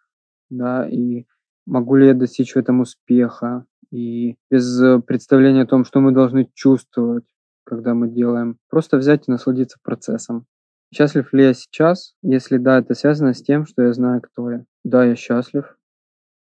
да, 0.50 0.88
и 0.88 1.26
могу 1.66 1.96
ли 1.96 2.08
я 2.08 2.14
достичь 2.14 2.54
в 2.54 2.58
этом 2.58 2.80
успеха, 2.80 3.66
и 3.92 4.38
без 4.50 4.82
представления 5.06 5.64
о 5.64 5.68
том, 5.68 5.86
что 5.86 6.00
мы 6.00 6.12
должны 6.12 6.50
чувствовать, 6.54 7.26
когда 7.66 7.94
мы 7.94 8.10
делаем. 8.10 8.58
Просто 8.70 8.98
взять 8.98 9.28
и 9.28 9.32
насладиться 9.32 9.78
процессом. 9.82 10.46
Счастлив 10.94 11.32
ли 11.34 11.44
я 11.44 11.54
сейчас? 11.54 12.16
Если 12.22 12.58
да, 12.58 12.80
это 12.80 12.94
связано 12.94 13.34
с 13.34 13.42
тем, 13.42 13.66
что 13.66 13.84
я 13.84 13.94
знаю, 13.94 14.22
кто 14.22 14.52
я. 14.52 14.66
Да, 14.84 15.04
я 15.06 15.16
счастлив. 15.16 15.78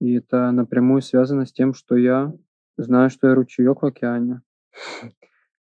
И 0.01 0.15
это 0.15 0.51
напрямую 0.51 1.03
связано 1.03 1.47
с 1.47 1.53
тем, 1.53 1.75
что 1.75 1.97
я 1.97 2.33
знаю, 2.83 3.11
что 3.11 3.29
я 3.29 3.35
ручеек 3.35 3.83
в 3.83 3.87
океане. 3.87 4.43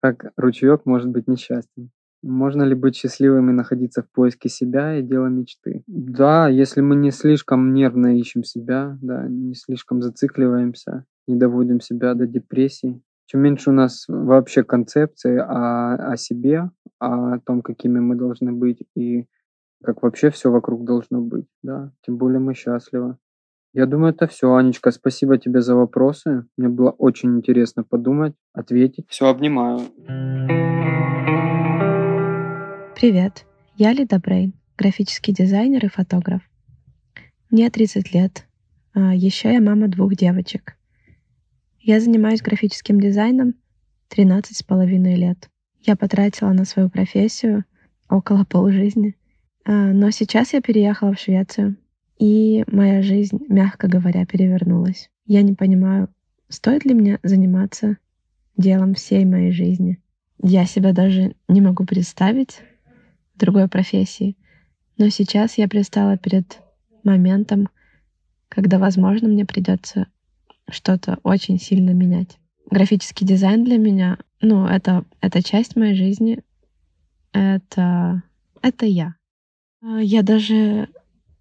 Как 0.00 0.32
ручеек 0.36 0.86
может 0.86 1.10
быть 1.10 1.28
несчастным? 1.28 1.90
Можно 2.22 2.64
ли 2.64 2.74
быть 2.74 2.96
счастливым 2.96 3.50
и 3.50 3.54
находиться 3.54 4.02
в 4.02 4.10
поиске 4.10 4.48
себя 4.48 4.98
и 4.98 5.02
дела 5.02 5.28
мечты? 5.28 5.82
Да, 5.86 6.48
если 6.48 6.82
мы 6.82 6.96
не 6.96 7.10
слишком 7.10 7.72
нервно 7.72 8.18
ищем 8.18 8.44
себя, 8.44 8.98
да, 9.00 9.26
не 9.26 9.54
слишком 9.54 10.02
зацикливаемся, 10.02 11.06
не 11.26 11.36
доводим 11.36 11.80
себя 11.80 12.14
до 12.14 12.26
депрессии. 12.26 13.00
Чем 13.26 13.40
меньше 13.40 13.70
у 13.70 13.72
нас 13.72 14.04
вообще 14.08 14.64
концепции 14.64 15.38
о, 15.38 16.12
о 16.12 16.16
себе, 16.16 16.70
о 16.98 17.38
том, 17.38 17.62
какими 17.62 18.00
мы 18.00 18.16
должны 18.16 18.52
быть 18.52 18.82
и 18.94 19.26
как 19.82 20.02
вообще 20.02 20.30
все 20.30 20.50
вокруг 20.50 20.84
должно 20.84 21.22
быть, 21.22 21.46
да, 21.62 21.92
тем 22.02 22.18
более 22.18 22.38
мы 22.38 22.54
счастливы. 22.54 23.16
Я 23.72 23.86
думаю, 23.86 24.12
это 24.12 24.26
все, 24.26 24.52
Анечка. 24.54 24.90
Спасибо 24.90 25.38
тебе 25.38 25.60
за 25.60 25.76
вопросы. 25.76 26.44
Мне 26.56 26.68
было 26.68 26.90
очень 26.90 27.36
интересно 27.36 27.84
подумать, 27.84 28.34
ответить. 28.52 29.06
Все, 29.08 29.28
обнимаю. 29.28 29.78
Привет, 32.96 33.46
я 33.76 33.92
Лида 33.92 34.18
Брейн, 34.18 34.54
графический 34.76 35.32
дизайнер 35.32 35.84
и 35.84 35.88
фотограф. 35.88 36.42
Мне 37.50 37.70
30 37.70 38.12
лет. 38.12 38.46
А 38.92 39.14
еще 39.14 39.52
я 39.52 39.60
мама 39.60 39.86
двух 39.86 40.16
девочек. 40.16 40.76
Я 41.78 42.00
занимаюсь 42.00 42.42
графическим 42.42 43.00
дизайном 43.00 43.54
13 44.08 44.56
с 44.56 44.62
половиной 44.64 45.14
лет. 45.14 45.48
Я 45.80 45.94
потратила 45.96 46.50
на 46.50 46.64
свою 46.64 46.90
профессию 46.90 47.64
около 48.08 48.44
полжизни. 48.44 49.16
А, 49.64 49.92
но 49.92 50.10
сейчас 50.10 50.52
я 50.54 50.60
переехала 50.60 51.14
в 51.14 51.20
Швецию, 51.20 51.76
и 52.20 52.64
моя 52.70 53.00
жизнь, 53.00 53.40
мягко 53.48 53.88
говоря, 53.88 54.26
перевернулась. 54.26 55.10
Я 55.24 55.40
не 55.40 55.54
понимаю, 55.54 56.10
стоит 56.48 56.84
ли 56.84 56.92
мне 56.92 57.18
заниматься 57.22 57.96
делом 58.58 58.92
всей 58.92 59.24
моей 59.24 59.52
жизни. 59.52 59.98
Я 60.42 60.66
себя 60.66 60.92
даже 60.92 61.34
не 61.48 61.62
могу 61.62 61.86
представить 61.86 62.60
другой 63.36 63.68
профессии. 63.68 64.36
Но 64.98 65.08
сейчас 65.08 65.56
я 65.56 65.66
пристала 65.66 66.18
перед 66.18 66.60
моментом, 67.04 67.70
когда, 68.50 68.78
возможно, 68.78 69.26
мне 69.26 69.46
придется 69.46 70.06
что-то 70.68 71.18
очень 71.22 71.58
сильно 71.58 71.92
менять. 71.92 72.38
Графический 72.70 73.26
дизайн 73.26 73.64
для 73.64 73.78
меня, 73.78 74.18
ну, 74.42 74.66
это, 74.66 75.06
это 75.22 75.42
часть 75.42 75.74
моей 75.74 75.94
жизни. 75.94 76.40
Это, 77.32 78.22
это 78.60 78.84
я. 78.84 79.14
А, 79.80 80.00
я 80.00 80.22
даже 80.22 80.90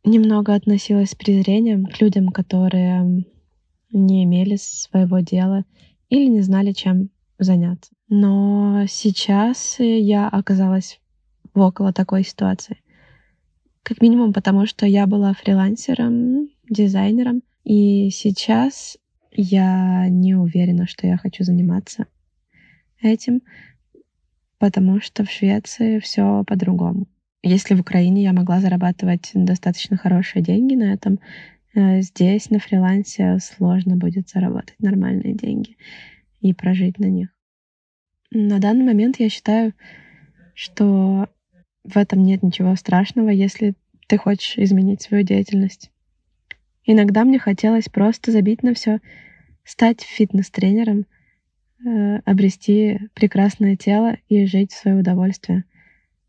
немного 0.03 0.53
относилась 0.53 1.11
с 1.11 1.15
презрением 1.15 1.85
к 1.85 1.99
людям, 2.01 2.29
которые 2.29 3.25
не 3.91 4.23
имели 4.23 4.55
своего 4.55 5.19
дела 5.19 5.65
или 6.09 6.27
не 6.27 6.41
знали, 6.41 6.71
чем 6.71 7.09
заняться. 7.37 7.91
Но 8.07 8.85
сейчас 8.87 9.77
я 9.79 10.27
оказалась 10.27 10.99
в 11.53 11.59
около 11.59 11.93
такой 11.93 12.23
ситуации. 12.23 12.77
Как 13.83 14.01
минимум 14.01 14.33
потому, 14.33 14.65
что 14.65 14.85
я 14.85 15.07
была 15.07 15.33
фрилансером, 15.33 16.49
дизайнером, 16.69 17.41
и 17.63 18.09
сейчас 18.09 18.97
я 19.31 20.07
не 20.09 20.35
уверена, 20.35 20.87
что 20.87 21.07
я 21.07 21.17
хочу 21.17 21.43
заниматься 21.43 22.07
этим, 23.01 23.41
потому 24.57 25.01
что 25.01 25.23
в 25.23 25.31
Швеции 25.31 25.99
все 25.99 26.43
по-другому. 26.45 27.07
Если 27.41 27.73
в 27.73 27.79
Украине 27.79 28.23
я 28.23 28.33
могла 28.33 28.59
зарабатывать 28.59 29.31
достаточно 29.33 29.95
хорошие 29.95 30.41
деньги 30.41 30.75
на 30.75 30.93
этом, 30.93 31.19
э, 31.73 32.01
здесь 32.01 32.49
на 32.49 32.59
фрилансе 32.59 33.37
сложно 33.39 33.95
будет 33.95 34.29
заработать 34.29 34.75
нормальные 34.79 35.35
деньги 35.35 35.77
и 36.41 36.53
прожить 36.53 36.99
на 36.99 37.05
них. 37.05 37.29
На 38.31 38.59
данный 38.59 38.85
момент 38.85 39.19
я 39.19 39.29
считаю, 39.29 39.73
что 40.53 41.29
в 41.85 41.97
этом 41.97 42.23
нет 42.23 42.43
ничего 42.43 42.75
страшного, 42.75 43.29
если 43.29 43.73
ты 44.07 44.17
хочешь 44.17 44.57
изменить 44.57 45.01
свою 45.01 45.23
деятельность. 45.23 45.91
Иногда 46.85 47.23
мне 47.23 47.39
хотелось 47.39 47.85
просто 47.85 48.31
забить 48.31 48.63
на 48.63 48.73
все, 48.73 48.99
стать 49.63 50.01
фитнес-тренером, 50.01 51.05
э, 51.85 52.17
обрести 52.25 52.99
прекрасное 53.13 53.77
тело 53.77 54.17
и 54.27 54.45
жить 54.45 54.73
в 54.73 54.77
свое 54.77 54.97
удовольствие. 54.97 55.63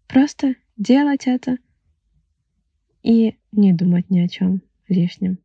Просто 0.06 0.54
делать 0.80 1.26
это 1.26 1.58
и 3.02 3.36
не 3.52 3.72
думать 3.72 4.10
ни 4.10 4.18
о 4.18 4.28
чем 4.28 4.62
лишнем. 4.88 5.38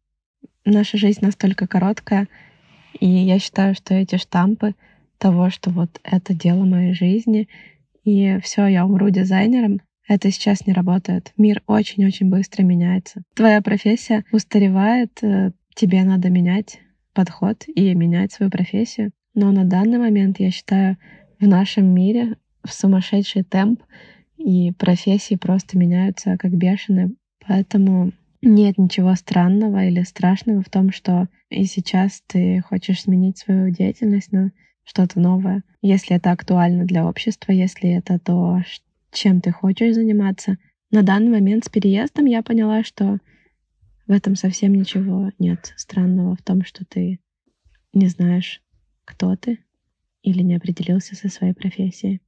Наша 0.63 0.97
жизнь 0.97 1.19
настолько 1.21 1.67
короткая, 1.67 2.27
и 2.99 3.07
я 3.07 3.37
считаю, 3.37 3.75
что 3.75 3.93
эти 3.93 4.15
штампы 4.15 4.73
того, 5.17 5.49
что 5.49 5.69
вот 5.69 5.99
это 6.03 6.33
дело 6.33 6.63
моей 6.63 6.93
жизни, 6.93 7.47
и 8.03 8.39
все, 8.41 8.65
я 8.67 8.85
умру 8.85 9.09
дизайнером, 9.09 9.81
это 10.07 10.31
сейчас 10.31 10.65
не 10.65 10.73
работает. 10.73 11.33
Мир 11.37 11.61
очень-очень 11.67 12.29
быстро 12.29 12.63
меняется. 12.63 13.23
Твоя 13.33 13.61
профессия 13.61 14.23
устаревает, 14.31 15.21
э, 15.23 15.51
тебе 15.73 16.03
надо 16.03 16.29
менять 16.29 16.79
подход 17.13 17.63
и 17.67 17.93
менять 17.95 18.31
свою 18.31 18.51
профессию. 18.51 19.11
Но 19.33 19.51
на 19.51 19.65
данный 19.65 19.97
момент, 19.97 20.39
я 20.39 20.51
считаю, 20.51 20.97
в 21.39 21.47
нашем 21.47 21.93
мире 21.93 22.37
в 22.63 22.71
сумасшедший 22.71 23.43
темп 23.43 23.81
и 24.37 24.71
профессии 24.71 25.35
просто 25.35 25.77
меняются 25.77 26.37
как 26.37 26.51
бешеные. 26.51 27.11
Поэтому 27.47 28.11
нет 28.41 28.77
ничего 28.77 29.15
странного 29.15 29.85
или 29.85 30.03
страшного 30.03 30.61
в 30.61 30.69
том, 30.69 30.91
что 30.91 31.27
и 31.49 31.65
сейчас 31.65 32.21
ты 32.27 32.61
хочешь 32.61 33.01
сменить 33.01 33.37
свою 33.37 33.71
деятельность 33.71 34.31
на 34.31 34.51
что-то 34.83 35.19
новое. 35.19 35.63
Если 35.81 36.15
это 36.15 36.31
актуально 36.31 36.85
для 36.85 37.05
общества, 37.05 37.51
если 37.51 37.89
это 37.89 38.19
то, 38.19 38.61
чем 39.11 39.41
ты 39.41 39.51
хочешь 39.51 39.95
заниматься. 39.95 40.57
На 40.91 41.01
данный 41.01 41.31
момент 41.31 41.65
с 41.65 41.69
переездом 41.69 42.25
я 42.25 42.43
поняла, 42.43 42.83
что 42.83 43.19
в 44.07 44.11
этом 44.11 44.35
совсем 44.35 44.73
ничего 44.75 45.31
нет 45.39 45.73
странного 45.77 46.35
в 46.35 46.43
том, 46.43 46.63
что 46.63 46.85
ты 46.85 47.19
не 47.93 48.07
знаешь, 48.07 48.61
кто 49.03 49.35
ты 49.35 49.59
или 50.21 50.41
не 50.41 50.55
определился 50.55 51.15
со 51.15 51.29
своей 51.29 51.53
профессией. 51.53 52.21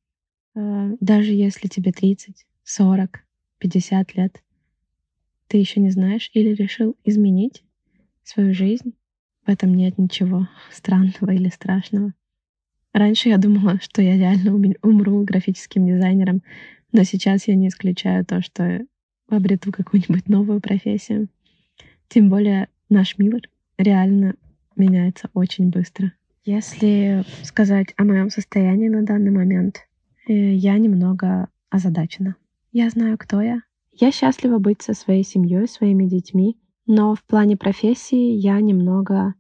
А, 0.57 0.89
даже 0.99 1.33
если 1.33 1.67
тебе 1.67 1.91
30, 1.91 2.45
40, 2.63 3.23
50 3.59 4.15
лет, 4.15 4.41
ты 5.47 5.57
еще 5.57 5.79
не 5.79 5.91
знаешь 5.91 6.31
или 6.33 6.55
решил 6.55 6.97
изменить 7.05 7.63
свою 8.23 8.55
жизнь, 8.55 8.93
в 9.45 9.49
этом 9.49 9.75
нет 9.75 9.99
ничего 9.99 10.49
странного 10.71 11.31
или 11.31 11.49
страшного. 11.49 12.13
Раньше 12.91 13.29
я 13.29 13.37
думала, 13.37 13.79
что 13.79 14.01
я 14.01 14.17
реально 14.17 14.55
умру 14.81 15.23
графическим 15.23 15.85
дизайнером, 15.85 16.41
но 16.91 17.03
сейчас 17.03 17.47
я 17.47 17.53
не 17.53 17.67
исключаю 17.67 18.25
то, 18.25 18.41
что 18.41 18.83
обрету 19.29 19.71
какую-нибудь 19.71 20.27
новую 20.27 20.59
профессию. 20.59 21.29
Тем 22.07 22.29
более 22.29 22.67
наш 22.89 23.19
мир 23.19 23.47
реально 23.77 24.33
меняется 24.75 25.29
очень 25.35 25.69
быстро. 25.69 26.13
Если 26.45 27.23
сказать 27.43 27.93
о 27.97 28.05
моем 28.05 28.31
состоянии 28.31 28.87
на 28.87 29.03
данный 29.03 29.31
момент, 29.31 29.81
э, 29.81 29.86
я 30.33 30.77
немного 30.77 31.49
озадачена. 31.69 32.35
Я 32.71 32.89
знаю, 32.89 33.17
кто 33.17 33.41
я. 33.41 33.61
Я 33.91 34.11
счастлива 34.11 34.59
быть 34.59 34.81
со 34.81 34.93
своей 34.93 35.23
семьей, 35.23 35.67
своими 35.67 36.05
детьми, 36.05 36.57
но 36.85 37.15
в 37.15 37.23
плане 37.23 37.57
профессии 37.57 38.31
я 38.31 38.59
немного 38.61 39.33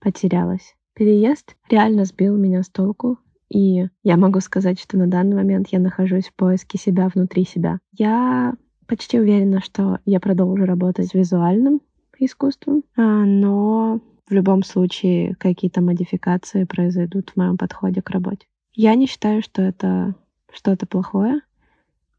потерялась. 0.00 0.74
Переезд 0.94 1.56
реально 1.70 2.04
сбил 2.04 2.36
меня 2.36 2.62
с 2.62 2.68
толку, 2.68 3.18
и 3.48 3.86
я 4.02 4.16
могу 4.16 4.40
сказать, 4.40 4.80
что 4.80 4.96
на 4.96 5.06
данный 5.06 5.36
момент 5.36 5.68
я 5.68 5.78
нахожусь 5.78 6.26
в 6.26 6.34
поиске 6.34 6.78
себя 6.78 7.08
внутри 7.08 7.44
себя. 7.44 7.78
Я 7.92 8.54
почти 8.86 9.20
уверена, 9.20 9.60
что 9.60 10.00
я 10.04 10.20
продолжу 10.20 10.64
работать 10.64 11.08
с 11.08 11.14
визуальным 11.14 11.80
искусством, 12.18 12.84
а, 12.96 13.24
но 13.24 14.00
в 14.26 14.32
любом 14.32 14.62
случае 14.62 15.34
какие-то 15.36 15.80
модификации 15.80 16.64
произойдут 16.64 17.30
в 17.30 17.36
моем 17.36 17.56
подходе 17.56 18.02
к 18.02 18.10
работе. 18.10 18.46
Я 18.74 18.94
не 18.94 19.06
считаю, 19.06 19.42
что 19.42 19.62
это 19.62 20.14
что-то 20.52 20.86
плохое. 20.86 21.40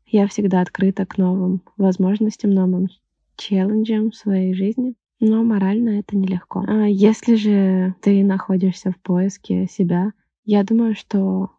Я 0.05 0.27
всегда 0.27 0.61
открыта 0.61 1.05
к 1.05 1.17
новым 1.17 1.61
возможностям, 1.77 2.51
новым 2.51 2.87
челленджам 3.35 4.11
в 4.11 4.15
своей 4.15 4.53
жизни. 4.53 4.95
Но 5.19 5.43
морально 5.43 5.99
это 5.99 6.17
нелегко. 6.17 6.65
А 6.67 6.85
если 6.85 7.35
же 7.35 7.95
ты 8.01 8.23
находишься 8.23 8.91
в 8.91 8.97
поиске 8.97 9.67
себя, 9.67 10.11
я 10.43 10.63
думаю, 10.63 10.95
что 10.95 11.51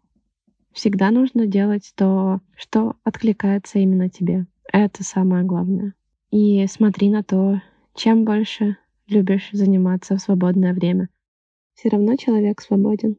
всегда 0.73 1.11
нужно 1.11 1.47
делать 1.47 1.93
то, 1.97 2.41
что 2.57 2.97
откликается 3.05 3.79
именно 3.79 4.11
тебе. 4.11 4.47
Это 4.71 5.03
самое 5.03 5.45
главное. 5.45 5.95
И 6.31 6.67
смотри 6.67 7.11
на 7.11 7.23
то, 7.23 7.63
чем 7.95 8.25
больше 8.25 8.77
любишь 9.09 9.49
заниматься 9.53 10.17
в 10.17 10.21
свободное 10.21 10.75
время. 10.75 11.09
Все 11.75 11.89
равно 11.89 12.17
человек 12.17 12.61
свободен 12.61 13.17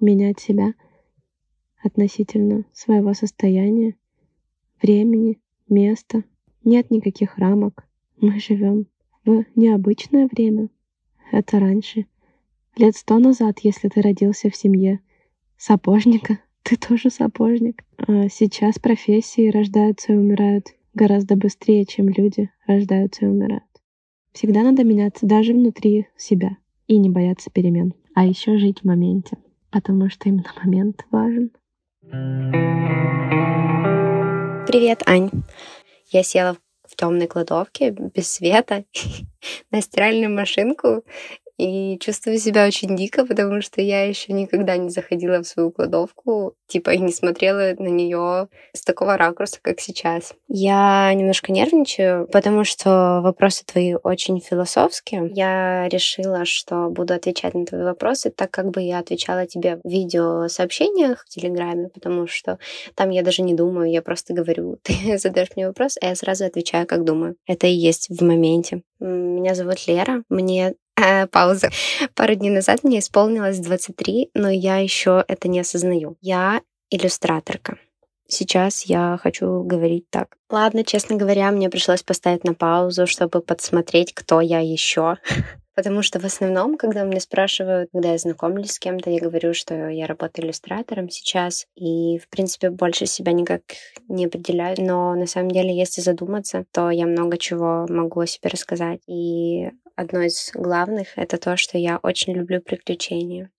менять 0.00 0.40
себя 0.40 0.72
относительно 1.82 2.64
своего 2.72 3.14
состояния, 3.14 3.96
времени, 4.82 5.40
места. 5.68 6.24
Нет 6.64 6.90
никаких 6.90 7.38
рамок. 7.38 7.86
Мы 8.20 8.38
живем 8.38 8.86
в 9.24 9.44
необычное 9.54 10.28
время. 10.30 10.68
Это 11.32 11.58
раньше 11.58 12.06
Лет 12.76 12.96
сто 12.96 13.18
назад, 13.18 13.58
если 13.62 13.88
ты 13.88 14.00
родился 14.00 14.48
в 14.48 14.56
семье 14.56 15.00
сапожника, 15.56 16.38
ты 16.62 16.76
тоже 16.76 17.10
сапожник. 17.10 17.84
А 17.98 18.28
сейчас 18.28 18.78
профессии 18.78 19.50
рождаются 19.50 20.12
и 20.12 20.16
умирают 20.16 20.68
гораздо 20.94 21.36
быстрее, 21.36 21.84
чем 21.84 22.08
люди 22.08 22.50
рождаются 22.66 23.24
и 23.24 23.28
умирают. 23.28 23.64
Всегда 24.32 24.62
надо 24.62 24.84
меняться 24.84 25.26
даже 25.26 25.52
внутри 25.52 26.06
себя 26.16 26.56
и 26.86 26.96
не 26.98 27.10
бояться 27.10 27.50
перемен. 27.50 27.92
А 28.14 28.24
еще 28.24 28.56
жить 28.56 28.80
в 28.80 28.84
моменте, 28.84 29.36
потому 29.70 30.08
что 30.08 30.28
именно 30.28 30.52
момент 30.64 31.04
важен. 31.10 31.50
Привет, 34.66 35.02
Ань. 35.06 35.30
Я 36.06 36.24
села 36.24 36.56
в 36.84 36.96
темной 36.96 37.28
кладовке 37.28 37.90
без 37.90 38.32
света 38.32 38.84
на 39.70 39.80
стиральную 39.80 40.34
машинку 40.34 41.04
и 41.60 41.98
чувствую 41.98 42.38
себя 42.38 42.66
очень 42.66 42.96
дико, 42.96 43.26
потому 43.26 43.60
что 43.60 43.82
я 43.82 44.04
еще 44.04 44.32
никогда 44.32 44.78
не 44.78 44.88
заходила 44.88 45.42
в 45.42 45.46
свою 45.46 45.70
кладовку, 45.70 46.54
типа, 46.66 46.90
и 46.90 46.98
не 46.98 47.12
смотрела 47.12 47.74
на 47.78 47.88
нее 47.88 48.48
с 48.72 48.82
такого 48.82 49.18
ракурса, 49.18 49.58
как 49.60 49.80
сейчас. 49.80 50.32
Я 50.48 51.12
немножко 51.12 51.52
нервничаю, 51.52 52.26
потому 52.28 52.64
что 52.64 53.20
вопросы 53.22 53.64
твои 53.66 53.94
очень 53.94 54.40
философские. 54.40 55.30
Я 55.34 55.88
решила, 55.88 56.46
что 56.46 56.88
буду 56.88 57.12
отвечать 57.12 57.54
на 57.54 57.66
твои 57.66 57.82
вопросы 57.82 58.30
так, 58.30 58.50
как 58.50 58.70
бы 58.70 58.80
я 58.80 58.98
отвечала 58.98 59.46
тебе 59.46 59.80
в 59.84 59.88
видеосообщениях 59.88 61.24
в 61.26 61.28
Телеграме, 61.28 61.88
потому 61.88 62.26
что 62.26 62.58
там 62.94 63.10
я 63.10 63.22
даже 63.22 63.42
не 63.42 63.54
думаю, 63.54 63.90
я 63.90 64.00
просто 64.00 64.32
говорю, 64.32 64.78
ты 64.82 65.18
задаешь 65.18 65.50
мне 65.56 65.66
вопрос, 65.66 65.98
а 66.00 66.06
я 66.06 66.14
сразу 66.14 66.46
отвечаю, 66.46 66.86
как 66.86 67.04
думаю. 67.04 67.36
Это 67.46 67.66
и 67.66 67.72
есть 67.72 68.08
в 68.08 68.24
моменте. 68.24 68.82
Меня 68.98 69.54
зовут 69.54 69.86
Лера, 69.86 70.22
мне 70.28 70.74
пауза. 71.30 71.70
Пару 72.14 72.34
дней 72.34 72.50
назад 72.50 72.84
мне 72.84 72.98
исполнилось 72.98 73.58
23, 73.58 74.30
но 74.34 74.50
я 74.50 74.78
еще 74.78 75.24
это 75.28 75.48
не 75.48 75.60
осознаю. 75.60 76.16
Я 76.20 76.62
иллюстраторка. 76.90 77.78
Сейчас 78.26 78.84
я 78.84 79.18
хочу 79.20 79.62
говорить 79.64 80.08
так. 80.08 80.36
Ладно, 80.50 80.84
честно 80.84 81.16
говоря, 81.16 81.50
мне 81.50 81.68
пришлось 81.68 82.02
поставить 82.02 82.44
на 82.44 82.54
паузу, 82.54 83.06
чтобы 83.06 83.40
подсмотреть, 83.40 84.14
кто 84.14 84.40
я 84.40 84.60
еще. 84.60 85.16
Потому 85.74 86.02
что 86.02 86.20
в 86.20 86.24
основном, 86.24 86.76
когда 86.76 87.04
меня 87.04 87.20
спрашивают, 87.20 87.90
когда 87.92 88.12
я 88.12 88.18
знакомлюсь 88.18 88.72
с 88.72 88.78
кем-то, 88.78 89.08
я 89.10 89.18
говорю, 89.18 89.54
что 89.54 89.88
я 89.88 90.06
работаю 90.06 90.46
иллюстратором 90.46 91.08
сейчас, 91.08 91.66
и, 91.74 92.18
в 92.18 92.28
принципе, 92.28 92.70
больше 92.70 93.06
себя 93.06 93.32
никак 93.32 93.62
не 94.08 94.26
определяю. 94.26 94.76
Но 94.78 95.14
на 95.14 95.26
самом 95.26 95.50
деле, 95.50 95.74
если 95.74 96.00
задуматься, 96.00 96.66
то 96.72 96.90
я 96.90 97.06
много 97.06 97.38
чего 97.38 97.86
могу 97.88 98.20
о 98.20 98.26
себе 98.26 98.50
рассказать. 98.50 99.00
И 99.06 99.70
одно 100.00 100.22
из 100.22 100.50
главных— 100.54 101.08
это 101.16 101.36
то, 101.36 101.56
что 101.56 101.76
я 101.76 101.98
очень 102.02 102.32
люблю 102.32 102.62
приключения. 102.62 103.50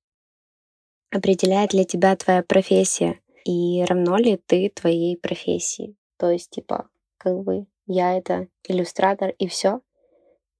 Определяет 1.11 1.73
ли 1.73 1.85
тебя 1.85 2.15
твоя 2.15 2.41
профессия? 2.41 3.19
И 3.45 3.83
равно 3.85 4.17
ли 4.17 4.37
ты 4.37 4.69
твоей 4.69 5.17
профессии? 5.17 5.95
То 6.17 6.31
есть, 6.31 6.49
типа, 6.49 6.89
как 7.17 7.43
бы 7.43 7.67
я 7.85 8.17
это 8.17 8.47
иллюстратор 8.67 9.29
и 9.37 9.47
все? 9.47 9.81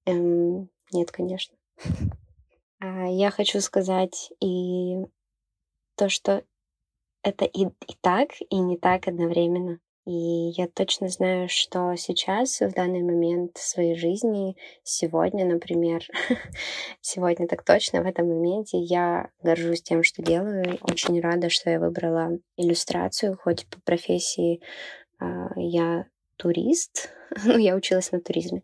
Эм, 0.05 0.69
нет, 0.91 1.11
конечно. 1.11 1.57
А, 2.83 3.05
я 3.07 3.29
хочу 3.29 3.61
сказать 3.61 4.33
и 4.39 4.95
то, 5.95 6.09
что 6.09 6.43
это 7.21 7.45
и, 7.45 7.65
и 7.65 7.95
так, 8.01 8.29
и 8.49 8.57
не 8.57 8.75
так 8.75 9.07
одновременно. 9.07 9.79
И 10.11 10.51
я 10.57 10.67
точно 10.67 11.07
знаю, 11.07 11.47
что 11.47 11.95
сейчас, 11.95 12.59
в 12.59 12.73
данный 12.73 13.01
момент 13.01 13.55
своей 13.55 13.95
жизни, 13.95 14.57
сегодня, 14.83 15.45
например, 15.45 16.05
сегодня 16.99 17.47
так 17.47 17.63
точно, 17.63 18.01
в 18.01 18.05
этом 18.05 18.27
моменте 18.27 18.77
я 18.77 19.29
горжусь 19.41 19.81
тем, 19.81 20.03
что 20.03 20.21
делаю. 20.21 20.77
Очень 20.81 21.21
рада, 21.21 21.49
что 21.49 21.69
я 21.69 21.79
выбрала 21.79 22.37
иллюстрацию, 22.57 23.37
хоть 23.41 23.65
по 23.67 23.79
профессии 23.85 24.59
э, 25.21 25.25
я 25.55 26.07
турист, 26.35 27.09
ну, 27.45 27.57
я 27.57 27.77
училась 27.77 28.11
на 28.11 28.19
туризме, 28.19 28.63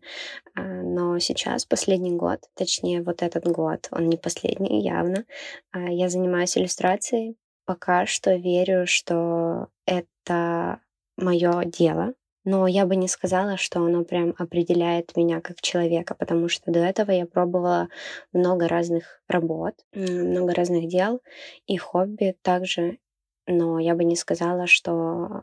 а, 0.54 0.60
но 0.60 1.18
сейчас, 1.18 1.64
последний 1.64 2.12
год, 2.14 2.40
точнее, 2.56 3.02
вот 3.02 3.22
этот 3.22 3.48
год, 3.48 3.88
он 3.90 4.10
не 4.10 4.18
последний, 4.18 4.82
явно, 4.82 5.24
а, 5.70 5.90
я 5.90 6.10
занимаюсь 6.10 6.58
иллюстрацией. 6.58 7.38
Пока 7.64 8.04
что 8.06 8.34
верю, 8.34 8.86
что 8.86 9.68
это 9.86 10.80
мое 11.18 11.64
дело, 11.64 12.14
но 12.44 12.66
я 12.66 12.86
бы 12.86 12.96
не 12.96 13.08
сказала, 13.08 13.58
что 13.58 13.80
оно 13.80 14.04
прям 14.04 14.34
определяет 14.38 15.14
меня 15.16 15.40
как 15.42 15.60
человека, 15.60 16.14
потому 16.14 16.48
что 16.48 16.70
до 16.70 16.78
этого 16.78 17.10
я 17.10 17.26
пробовала 17.26 17.88
много 18.32 18.68
разных 18.68 19.20
работ, 19.28 19.74
много 19.92 20.54
разных 20.54 20.88
дел 20.88 21.20
и 21.66 21.76
хобби 21.76 22.36
также, 22.42 22.98
но 23.46 23.78
я 23.78 23.94
бы 23.94 24.04
не 24.04 24.16
сказала, 24.16 24.66
что 24.66 25.42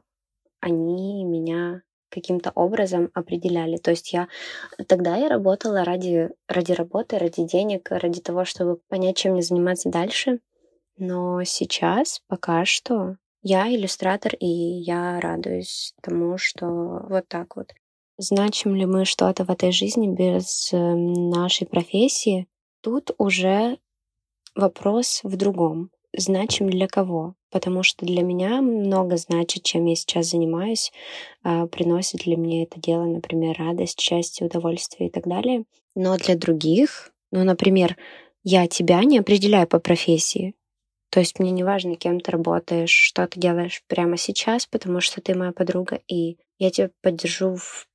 они 0.61 1.23
меня 1.25 1.83
каким-то 2.09 2.51
образом 2.55 3.11
определяли. 3.13 3.77
То 3.77 3.91
есть 3.91 4.13
я 4.13 4.27
тогда 4.87 5.17
я 5.17 5.29
работала 5.29 5.83
ради, 5.83 6.31
ради 6.47 6.71
работы, 6.71 7.19
ради 7.19 7.43
денег, 7.43 7.91
ради 7.91 8.21
того, 8.21 8.45
чтобы 8.45 8.79
понять, 8.87 9.17
чем 9.17 9.33
мне 9.33 9.41
заниматься 9.41 9.89
дальше. 9.89 10.39
Но 10.97 11.43
сейчас 11.43 12.21
пока 12.27 12.65
что 12.65 13.17
я 13.47 13.71
иллюстратор, 13.71 14.33
и 14.39 14.47
я 14.47 15.19
радуюсь 15.19 15.93
тому, 16.01 16.35
что 16.39 16.65
вот 17.07 17.27
так 17.27 17.55
вот. 17.55 17.73
Значим 18.17 18.75
ли 18.75 18.87
мы 18.87 19.05
что-то 19.05 19.45
в 19.45 19.51
этой 19.51 19.71
жизни 19.71 20.07
без 20.07 20.73
эм, 20.73 21.29
нашей 21.29 21.67
профессии? 21.67 22.47
Тут 22.81 23.11
уже 23.19 23.77
вопрос 24.55 25.19
в 25.21 25.37
другом. 25.37 25.91
Значим 26.17 26.71
для 26.71 26.87
кого? 26.87 27.35
Потому 27.51 27.83
что 27.83 28.03
для 28.07 28.23
меня 28.23 28.63
много 28.63 29.15
значит, 29.15 29.61
чем 29.61 29.85
я 29.85 29.95
сейчас 29.95 30.31
занимаюсь, 30.31 30.91
а, 31.43 31.67
приносит 31.67 32.21
для 32.21 32.37
меня 32.37 32.63
это 32.63 32.79
дело, 32.79 33.03
например, 33.05 33.55
радость, 33.59 33.99
счастье, 33.99 34.47
удовольствие 34.47 35.09
и 35.09 35.11
так 35.11 35.27
далее. 35.27 35.65
Но 35.93 36.17
для 36.17 36.35
других, 36.35 37.11
ну, 37.31 37.43
например, 37.43 37.95
я 38.43 38.67
тебя 38.67 39.03
не 39.03 39.19
определяю 39.19 39.67
по 39.67 39.79
профессии, 39.79 40.55
то 41.09 41.19
есть 41.19 41.39
мне 41.39 41.51
не 41.51 41.63
важно, 41.63 41.95
кем 41.95 42.19
ты 42.19 42.31
работаешь, 42.31 42.91
что 42.91 43.27
ты 43.27 43.39
делаешь 43.39 43.83
прямо 43.87 44.17
сейчас, 44.17 44.65
потому 44.65 45.01
что 45.01 45.21
ты 45.21 45.35
моя 45.35 45.51
подруга, 45.51 45.99
и 46.07 46.37
я 46.57 46.71
тебя 46.71 46.89
поддержу 47.01 47.55
в 47.55 47.87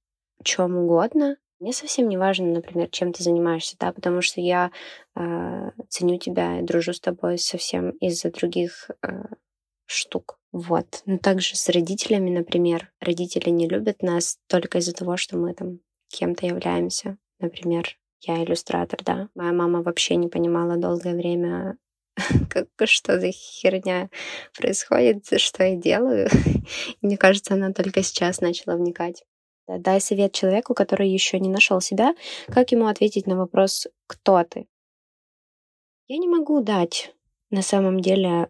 чем 0.43 0.77
угодно. 0.77 1.37
Мне 1.61 1.75
совсем 1.75 2.09
не 2.09 2.17
важно, 2.17 2.47
например, 2.47 2.89
чем 2.89 3.13
ты 3.13 3.23
занимаешься, 3.23 3.77
да, 3.79 3.93
потому 3.93 4.23
что 4.23 4.41
я 4.41 4.71
э, 5.15 5.71
ценю 5.89 6.19
тебя 6.19 6.61
и 6.61 6.63
дружу 6.63 6.95
с 6.95 7.01
тобой 7.01 7.37
совсем 7.37 7.91
из-за 7.91 8.31
других 8.31 8.91
э, 9.03 9.09
штук. 9.85 10.39
Вот. 10.53 11.03
Но 11.05 11.19
также 11.19 11.57
с 11.57 11.69
родителями, 11.69 12.31
например, 12.31 12.91
родители 13.01 13.51
не 13.51 13.69
любят 13.69 14.03
нас 14.03 14.39
только 14.49 14.79
из-за 14.79 14.95
того, 14.95 15.19
что 15.19 15.37
мы 15.37 15.53
там 15.53 15.81
кем-то 16.09 16.47
являемся. 16.47 17.19
Например, 17.39 17.87
я 18.23 18.43
иллюстратор, 18.43 19.01
да. 19.05 19.29
Моя 19.35 19.53
мама 19.53 19.83
вообще 19.83 20.17
не 20.17 20.29
понимала 20.29 20.77
долгое 20.77 21.15
время, 21.15 21.77
как, 22.51 22.67
что 22.89 23.19
за 23.21 23.31
херня 23.33 24.09
происходит, 24.57 25.41
что 25.41 25.65
я 25.65 25.77
делаю. 25.77 26.29
мне 27.03 27.17
кажется, 27.17 27.55
она 27.55 27.73
только 27.73 28.03
сейчас 28.03 28.41
начала 28.41 28.77
вникать. 28.77 29.25
Дай 29.67 30.01
совет 30.01 30.33
человеку, 30.33 30.75
который 30.75 31.09
еще 31.09 31.39
не 31.39 31.49
нашел 31.49 31.81
себя, 31.81 32.15
как 32.49 32.73
ему 32.73 32.87
ответить 32.87 33.27
на 33.27 33.37
вопрос 33.37 33.87
«Кто 34.09 34.43
ты?». 34.43 34.67
Я 36.09 36.19
не 36.19 36.29
могу 36.29 36.61
дать 36.61 37.15
на 37.51 37.63
самом 37.63 38.01
деле 38.01 38.49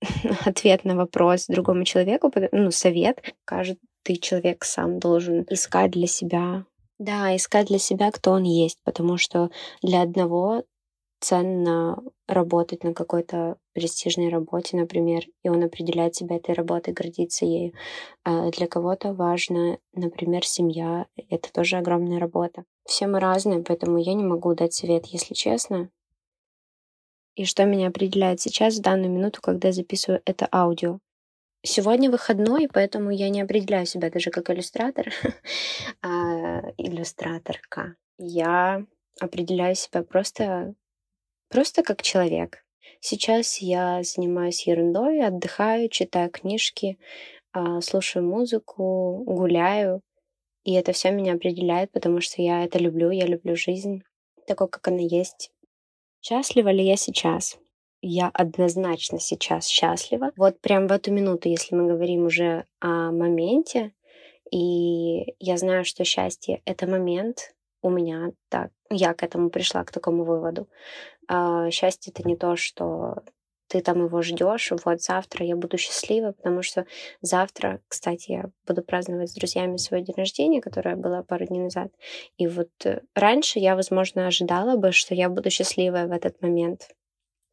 ответ 0.44 0.84
на 0.84 0.96
вопрос 0.96 1.46
другому 1.46 1.84
человеку, 1.84 2.32
ну, 2.50 2.72
совет. 2.72 3.22
Каждый 3.44 4.16
человек 4.20 4.64
сам 4.64 4.98
должен 4.98 5.46
искать 5.48 5.92
для 5.92 6.08
себя 6.08 6.64
да, 6.98 7.34
искать 7.36 7.68
для 7.68 7.78
себя, 7.78 8.10
кто 8.10 8.32
он 8.32 8.42
есть, 8.42 8.78
потому 8.84 9.16
что 9.18 9.50
для 9.82 10.02
одного 10.02 10.64
ценно 11.20 12.02
работать 12.26 12.84
на 12.84 12.94
какой-то 12.94 13.56
престижной 13.72 14.28
работе, 14.28 14.76
например, 14.76 15.24
и 15.42 15.48
он 15.48 15.62
определяет 15.64 16.14
себя 16.14 16.36
этой 16.36 16.54
работой, 16.54 16.94
гордится 16.94 17.44
ею. 17.44 17.72
А 18.24 18.50
для 18.50 18.66
кого-то 18.66 19.12
важно, 19.12 19.78
например, 19.92 20.44
семья. 20.46 21.06
Это 21.28 21.52
тоже 21.52 21.76
огромная 21.76 22.18
работа. 22.18 22.64
Все 22.84 23.06
мы 23.06 23.20
разные, 23.20 23.62
поэтому 23.62 23.98
я 23.98 24.14
не 24.14 24.24
могу 24.24 24.54
дать 24.54 24.74
совет, 24.74 25.06
если 25.06 25.34
честно. 25.34 25.90
И 27.34 27.44
что 27.44 27.64
меня 27.64 27.88
определяет 27.88 28.40
сейчас, 28.40 28.76
в 28.76 28.82
данную 28.82 29.10
минуту, 29.10 29.40
когда 29.40 29.68
я 29.68 29.72
записываю 29.72 30.20
это 30.24 30.48
аудио. 30.52 30.98
Сегодня 31.62 32.10
выходной, 32.10 32.68
поэтому 32.72 33.10
я 33.10 33.28
не 33.30 33.40
определяю 33.40 33.86
себя 33.86 34.10
даже 34.10 34.30
как 34.30 34.50
иллюстратор, 34.50 35.12
а 36.02 36.70
иллюстраторка. 36.76 37.96
Я 38.18 38.84
определяю 39.20 39.74
себя 39.74 40.02
просто 40.02 40.74
Просто 41.48 41.82
как 41.82 42.02
человек. 42.02 42.64
Сейчас 43.00 43.58
я 43.58 44.02
занимаюсь 44.02 44.66
ерундой, 44.66 45.24
отдыхаю, 45.24 45.88
читаю 45.88 46.30
книжки, 46.30 46.98
а, 47.52 47.80
слушаю 47.80 48.24
музыку, 48.24 49.22
гуляю. 49.24 50.02
И 50.64 50.74
это 50.74 50.92
все 50.92 51.10
меня 51.10 51.34
определяет, 51.34 51.90
потому 51.92 52.20
что 52.20 52.42
я 52.42 52.64
это 52.64 52.78
люблю, 52.78 53.10
я 53.10 53.26
люблю 53.26 53.56
жизнь 53.56 54.02
такой, 54.46 54.68
как 54.68 54.88
она 54.88 55.00
есть. 55.00 55.52
Счастлива 56.20 56.70
ли 56.70 56.84
я 56.84 56.96
сейчас? 56.96 57.58
Я 58.00 58.28
однозначно 58.28 59.18
сейчас 59.18 59.66
счастлива. 59.66 60.32
Вот 60.36 60.60
прям 60.60 60.86
в 60.86 60.92
эту 60.92 61.12
минуту, 61.12 61.48
если 61.48 61.74
мы 61.74 61.86
говорим 61.88 62.26
уже 62.26 62.64
о 62.80 63.12
моменте, 63.12 63.92
и 64.50 65.34
я 65.38 65.56
знаю, 65.56 65.84
что 65.84 66.04
счастье— 66.04 66.62
это 66.64 66.86
момент, 66.86 67.54
у 67.82 67.90
меня 67.90 68.32
так, 68.48 68.70
я 68.90 69.14
к 69.14 69.22
этому 69.22 69.50
пришла, 69.50 69.84
к 69.84 69.92
такому 69.92 70.24
выводу. 70.24 70.68
А, 71.28 71.70
счастье 71.70 72.12
это 72.14 72.26
не 72.26 72.36
то, 72.36 72.56
что 72.56 73.22
ты 73.68 73.82
там 73.82 74.04
его 74.06 74.22
ждешь, 74.22 74.72
вот 74.84 75.02
завтра 75.02 75.44
я 75.44 75.54
буду 75.54 75.76
счастлива, 75.76 76.32
потому 76.32 76.62
что 76.62 76.86
завтра, 77.20 77.80
кстати, 77.86 78.32
я 78.32 78.44
буду 78.66 78.82
праздновать 78.82 79.30
с 79.30 79.34
друзьями 79.34 79.76
свой 79.76 80.00
день 80.00 80.16
рождения, 80.16 80.60
которое 80.60 80.96
было 80.96 81.22
пару 81.22 81.44
дней 81.44 81.60
назад. 81.60 81.92
И 82.38 82.46
вот 82.46 82.70
э, 82.84 83.02
раньше 83.14 83.58
я, 83.58 83.76
возможно, 83.76 84.26
ожидала 84.26 84.76
бы, 84.76 84.92
что 84.92 85.14
я 85.14 85.28
буду 85.28 85.50
счастливая 85.50 86.06
в 86.06 86.12
этот 86.12 86.40
момент, 86.40 86.88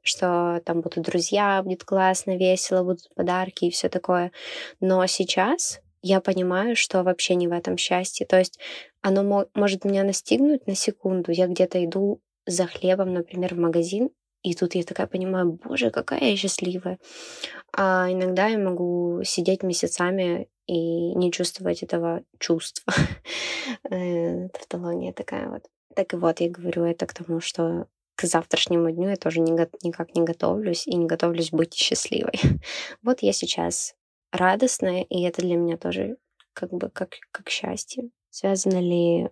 что 0.01 0.61
там 0.65 0.81
будут 0.81 1.03
друзья, 1.03 1.61
будет 1.61 1.83
классно, 1.83 2.37
весело, 2.37 2.83
будут 2.83 3.09
подарки 3.15 3.65
и 3.65 3.71
все 3.71 3.89
такое. 3.89 4.31
Но 4.79 5.05
сейчас 5.07 5.81
я 6.01 6.21
понимаю, 6.21 6.75
что 6.77 7.03
вообще 7.03 7.35
не 7.35 7.47
в 7.47 7.51
этом 7.51 7.75
счастье. 7.77 8.25
То 8.25 8.37
есть 8.37 8.59
оно 9.01 9.47
может 9.53 9.83
меня 9.83 10.03
настигнуть 10.03 10.65
на 10.65 10.75
секунду. 10.75 11.31
Я 11.31 11.47
где-то 11.47 11.83
иду 11.83 12.21
за 12.45 12.67
хлебом, 12.67 13.13
например, 13.13 13.55
в 13.55 13.59
магазин, 13.59 14.09
и 14.45 14.53
тут 14.53 14.75
я 14.75 14.83
такая 14.83 15.07
понимаю, 15.07 15.59
боже, 15.63 15.89
какая 15.89 16.29
я 16.29 16.37
счастливая. 16.37 16.99
А 17.75 18.11
иногда 18.11 18.45
я 18.45 18.59
могу 18.59 19.21
сидеть 19.23 19.63
месяцами 19.63 20.49
и 20.67 21.15
не 21.15 21.31
чувствовать 21.31 21.83
этого 21.83 22.23
чувства. 22.39 22.93
Э, 23.89 24.47
тавтология 24.49 25.11
такая 25.11 25.49
вот. 25.49 25.63
Так 25.95 26.13
и 26.13 26.17
вот, 26.17 26.39
я 26.39 26.49
говорю 26.49 26.83
это 26.83 27.07
к 27.07 27.13
тому, 27.13 27.39
что 27.39 27.87
к 28.15 28.23
завтрашнему 28.23 28.91
дню 28.91 29.09
я 29.09 29.15
тоже 29.15 29.39
никак 29.39 30.15
не 30.15 30.23
готовлюсь 30.23 30.85
и 30.87 30.95
не 30.95 31.07
готовлюсь 31.07 31.51
быть 31.51 31.73
счастливой. 31.73 32.39
Вот 33.01 33.23
я 33.23 33.33
сейчас 33.33 33.95
радостная, 34.31 35.01
и 35.01 35.23
это 35.23 35.41
для 35.41 35.55
меня 35.55 35.77
тоже 35.77 36.17
как 36.53 36.71
бы 36.71 36.89
как, 36.89 37.15
как 37.31 37.49
счастье. 37.49 38.09
Связано 38.29 38.79
ли 38.79 39.29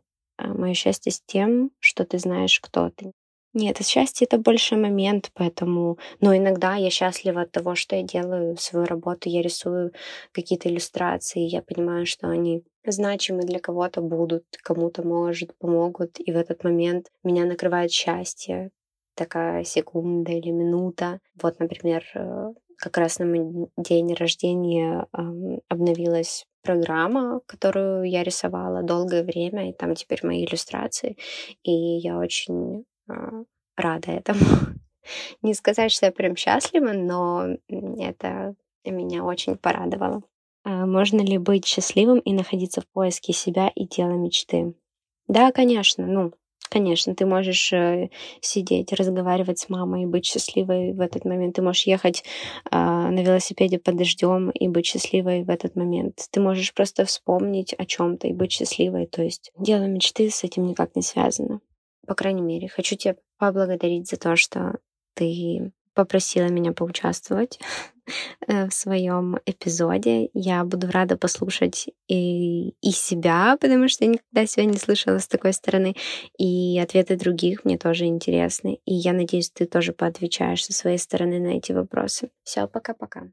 мое 0.47 0.73
счастье 0.73 1.11
с 1.11 1.21
тем, 1.25 1.71
что 1.79 2.05
ты 2.05 2.19
знаешь, 2.19 2.59
кто 2.59 2.89
ты. 2.89 3.11
Нет, 3.53 3.85
счастье— 3.85 4.25
это 4.29 4.39
больше 4.39 4.75
момент, 4.75 5.29
поэтому... 5.35 5.99
Но 6.21 6.35
иногда 6.35 6.75
я 6.75 6.89
счастлива 6.89 7.41
от 7.41 7.51
того, 7.51 7.75
что 7.75 7.95
я 7.95 8.01
делаю 8.01 8.57
свою 8.57 8.87
работу, 8.87 9.29
я 9.29 9.43
рисую 9.43 9.91
какие-то 10.31 10.69
иллюстрации, 10.69 11.41
я 11.41 11.61
понимаю, 11.61 12.07
что 12.07 12.27
они 12.29 12.63
значимы 12.83 13.43
для 13.43 13.59
кого-то 13.59 14.01
будут, 14.01 14.43
кому-то, 14.63 15.07
может, 15.07 15.55
помогут, 15.59 16.19
и 16.19 16.31
в 16.31 16.37
этот 16.37 16.63
момент 16.63 17.11
меня 17.23 17.45
накрывает 17.45 17.91
счастье, 17.91 18.71
такая 19.15 19.63
секунда 19.63 20.31
или 20.31 20.49
минута. 20.49 21.19
Вот, 21.39 21.59
например, 21.59 22.03
э, 22.15 22.53
как 22.77 22.97
раз 22.97 23.19
на 23.19 23.67
день 23.77 24.13
рождения 24.15 25.05
обновилась 25.69 26.45
программа, 26.63 27.41
которую 27.45 28.09
я 28.09 28.23
рисовала 28.23 28.81
долгое 28.81 29.23
время, 29.23 29.69
и 29.69 29.73
там 29.73 29.95
теперь 29.95 30.19
мои 30.23 30.45
иллюстрации, 30.45 31.17
и 31.63 31.71
я 31.71 32.17
очень 32.17 32.85
э, 33.09 33.13
рада 33.75 34.11
этому. 34.11 34.39
Не 35.41 35.53
сказать, 35.53 35.91
что 35.91 36.05
я 36.07 36.11
прям 36.11 36.35
счастлива, 36.35 36.93
но 36.93 37.47
это 37.67 38.55
меня 38.85 39.23
очень 39.23 39.55
порадовало. 39.57 40.23
А 40.65 40.85
можно 40.85 41.21
ли 41.21 41.37
быть 41.37 41.65
счастливым 41.65 42.19
и 42.19 42.33
находиться 42.33 42.81
в 42.81 42.87
поиске 42.87 43.33
себя 43.33 43.69
и 43.75 43.85
дела 43.85 44.13
мечты? 44.13 44.73
Да, 45.27 45.51
конечно. 45.51 46.05
Ну, 46.05 46.33
конечно, 46.73 47.13
ты 47.13 47.27
можешь 47.27 47.71
э, 47.71 48.09
сидеть, 48.41 48.91
разговаривать 48.93 49.59
с 49.59 49.69
мамой 49.69 50.03
и 50.03 50.05
быть 50.07 50.25
счастливой 50.25 50.93
в 50.93 51.01
этот 51.01 51.23
момент. 51.23 51.55
Ты 51.55 51.61
можешь 51.61 51.85
ехать 51.85 52.23
э, 52.71 52.75
на 52.75 53.21
велосипеде 53.21 53.77
под 53.77 53.97
дождем 53.97 54.49
и 54.49 54.67
быть 54.67 54.87
счастливой 54.87 55.43
в 55.43 55.51
этот 55.51 55.75
момент. 55.75 56.27
Ты 56.31 56.41
можешь 56.41 56.73
просто 56.73 57.05
вспомнить 57.05 57.73
о 57.73 57.85
чем-то 57.85 58.27
и 58.27 58.33
быть 58.33 58.51
счастливой. 58.51 59.05
То 59.05 59.21
есть 59.21 59.51
дело 59.59 59.83
мечты 59.83 60.31
с 60.31 60.43
этим 60.43 60.65
никак 60.65 60.95
не 60.95 61.03
связано. 61.03 61.61
По 62.07 62.15
крайней 62.15 62.41
мере, 62.41 62.67
хочу 62.67 62.95
тебя 62.95 63.17
поблагодарить 63.37 64.09
за 64.09 64.17
то, 64.17 64.35
что 64.35 64.79
ты 65.13 65.71
попросила 65.93 66.47
меня 66.47 66.71
поучаствовать 66.71 67.59
в 68.47 68.71
своем 68.71 69.37
эпизоде. 69.45 70.29
Я 70.33 70.63
буду 70.63 70.91
рада 70.91 71.17
послушать 71.17 71.89
и, 72.07 72.69
и 72.81 72.91
себя, 72.91 73.57
потому 73.59 73.87
что 73.87 74.05
я 74.05 74.11
никогда 74.11 74.45
себя 74.45 74.65
не 74.65 74.77
слышала 74.77 75.19
с 75.19 75.27
такой 75.27 75.53
стороны. 75.53 75.95
И 76.37 76.79
ответы 76.79 77.15
других 77.15 77.65
мне 77.65 77.77
тоже 77.77 78.05
интересны. 78.05 78.79
И 78.85 78.93
я 78.93 79.13
надеюсь, 79.13 79.49
ты 79.49 79.65
тоже 79.65 79.93
поотвечаешь 79.93 80.65
со 80.65 80.73
своей 80.73 80.97
стороны 80.97 81.39
на 81.39 81.57
эти 81.57 81.71
вопросы. 81.71 82.29
Все, 82.43 82.67
пока-пока. 82.67 83.29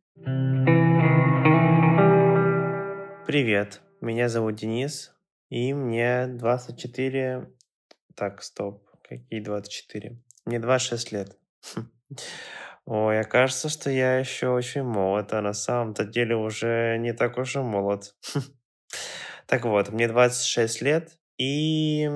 Привет, 3.26 3.80
меня 4.00 4.28
зовут 4.28 4.56
Денис, 4.56 5.12
и 5.50 5.72
мне 5.72 6.26
24... 6.26 7.48
Так, 8.16 8.42
стоп, 8.42 8.84
какие 9.02 9.40
24? 9.40 10.18
Мне 10.46 10.58
26 10.58 11.12
лет. 11.12 11.36
Ой, 12.92 13.20
окажется, 13.20 13.68
что 13.68 13.88
я 13.88 14.18
еще 14.18 14.48
очень 14.48 14.82
молод, 14.82 15.32
а 15.32 15.40
на 15.40 15.52
самом-то 15.52 16.04
деле 16.04 16.34
уже 16.34 16.96
не 16.98 17.12
так 17.12 17.38
уж 17.38 17.54
и 17.54 17.60
молод. 17.60 18.16
Так 19.46 19.64
вот, 19.64 19.90
мне 19.90 20.08
26 20.08 20.82
лет, 20.82 21.18
и 21.38 22.08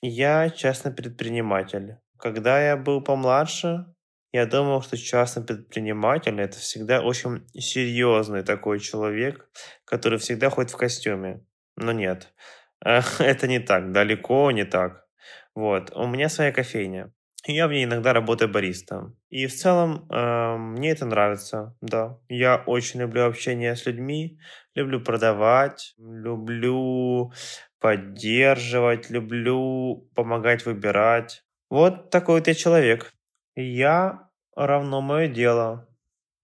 я 0.00 0.48
частный 0.48 0.92
предприниматель. 0.92 1.96
Когда 2.18 2.58
я 2.62 2.78
был 2.78 3.02
помладше, 3.02 3.84
я 4.32 4.46
думал, 4.46 4.80
что 4.80 4.96
частный 4.96 5.44
предприниматель 5.44 6.40
это 6.40 6.56
всегда 6.58 7.02
очень 7.02 7.46
серьезный 7.52 8.42
такой 8.42 8.80
человек, 8.80 9.50
который 9.84 10.18
всегда 10.18 10.48
ходит 10.48 10.70
в 10.70 10.78
костюме. 10.78 11.44
Но 11.76 11.92
нет, 11.92 12.32
это 12.80 13.46
не 13.46 13.58
так, 13.58 13.92
далеко 13.92 14.50
не 14.52 14.64
так. 14.64 15.06
Вот, 15.54 15.94
у 15.94 16.06
меня 16.06 16.30
своя 16.30 16.50
кофейня. 16.50 17.12
Я 17.50 17.66
в 17.66 17.72
ней 17.72 17.84
иногда 17.84 18.12
работаю 18.12 18.50
баристом. 18.50 19.16
И 19.30 19.46
в 19.46 19.54
целом 19.54 20.06
э, 20.10 20.56
мне 20.58 20.90
это 20.90 21.06
нравится, 21.06 21.74
да. 21.80 22.18
Я 22.28 22.62
очень 22.66 23.00
люблю 23.00 23.24
общение 23.24 23.74
с 23.74 23.86
людьми, 23.86 24.38
люблю 24.74 25.00
продавать, 25.00 25.94
люблю 25.96 27.32
поддерживать, 27.80 29.08
люблю 29.08 30.10
помогать 30.14 30.66
выбирать. 30.66 31.42
Вот 31.70 32.10
такой 32.10 32.42
я 32.46 32.54
человек. 32.54 33.14
Я 33.56 34.28
равно 34.54 35.00
мое 35.00 35.26
дело, 35.26 35.88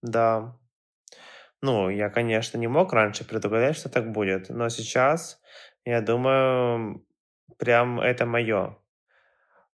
да. 0.01 0.57
Ну, 1.61 1.89
я, 1.89 2.09
конечно, 2.09 2.57
не 2.57 2.67
мог 2.67 2.93
раньше 2.93 3.25
предугадать, 3.25 3.77
что 3.77 3.89
так 3.89 4.11
будет, 4.11 4.49
но 4.49 4.69
сейчас, 4.69 5.39
я 5.85 6.01
думаю, 6.01 7.05
прям 7.59 7.99
это 7.99 8.25
мое. 8.25 8.77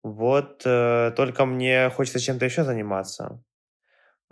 Вот 0.02 0.62
э, 0.64 1.12
только 1.16 1.44
мне 1.46 1.88
хочется 1.90 2.18
чем-то 2.18 2.44
еще 2.44 2.64
заниматься. 2.64 3.42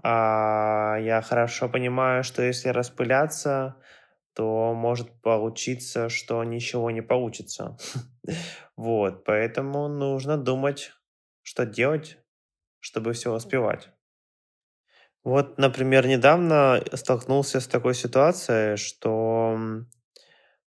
А 0.02 0.96
я 1.00 1.22
хорошо 1.22 1.68
понимаю, 1.68 2.24
что 2.24 2.42
если 2.42 2.70
распыляться, 2.70 3.76
то 4.34 4.74
может 4.74 5.20
получиться, 5.22 6.08
что 6.08 6.42
ничего 6.44 6.90
не 6.90 7.02
получится. 7.02 7.76
Вот, 8.76 9.24
поэтому 9.24 9.88
нужно 9.88 10.38
думать, 10.38 10.92
что 11.42 11.66
делать, 11.66 12.18
чтобы 12.80 13.12
все 13.12 13.34
успевать. 13.34 13.90
Вот, 15.22 15.58
например, 15.58 16.06
недавно 16.06 16.82
столкнулся 16.94 17.60
с 17.60 17.66
такой 17.66 17.94
ситуацией, 17.94 18.76
что, 18.76 19.58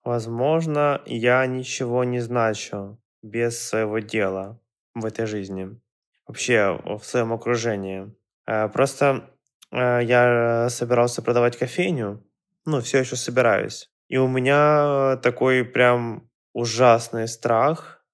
возможно, 0.04 1.02
я 1.06 1.46
ничего 1.46 2.04
не 2.04 2.20
значу 2.20 3.00
без 3.22 3.58
своего 3.60 4.00
дела 4.00 4.60
в 4.96 5.06
этой 5.06 5.26
жизни, 5.26 5.80
вообще 6.28 6.80
в 6.86 7.04
своем 7.04 7.34
окружении. 7.34 8.14
Э, 8.46 8.70
просто 8.70 9.30
э, 9.72 10.02
я 10.04 10.68
собирался 10.70 11.22
продавать 11.22 11.58
кофейню, 11.58 12.24
ну, 12.66 12.82
все 12.82 13.00
еще 13.00 13.16
собираюсь. 13.16 13.90
И 14.08 14.18
у 14.18 14.28
меня 14.28 15.18
такой 15.18 15.66
прям 15.66 16.30
ужасный 16.54 17.28
страх 17.28 18.06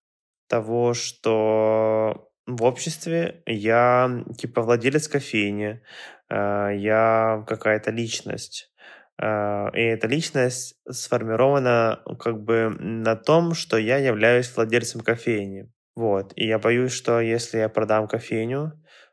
того, 0.48 0.94
что 0.94 2.32
в 2.48 2.64
обществе 2.64 3.44
я 3.46 4.24
типа 4.38 4.62
владелец 4.62 5.08
кофейни, 5.08 5.82
э, 6.30 6.70
я 6.78 7.44
какая-то 7.48 7.92
личность. 7.92 8.72
И 9.22 9.22
эта 9.22 10.08
личность 10.08 10.80
сформирована 10.90 12.02
как 12.20 12.42
бы 12.42 12.70
на 12.80 13.18
том, 13.18 13.54
что 13.54 13.78
я 13.78 13.98
являюсь 13.98 14.56
владельцем 14.56 15.02
кофейни. 15.02 15.70
Вот. 16.00 16.32
И 16.38 16.48
я 16.48 16.60
боюсь, 16.60 16.94
что 16.94 17.20
если 17.20 17.58
я 17.58 17.68
продам 17.68 18.08
кофейню, 18.08 18.72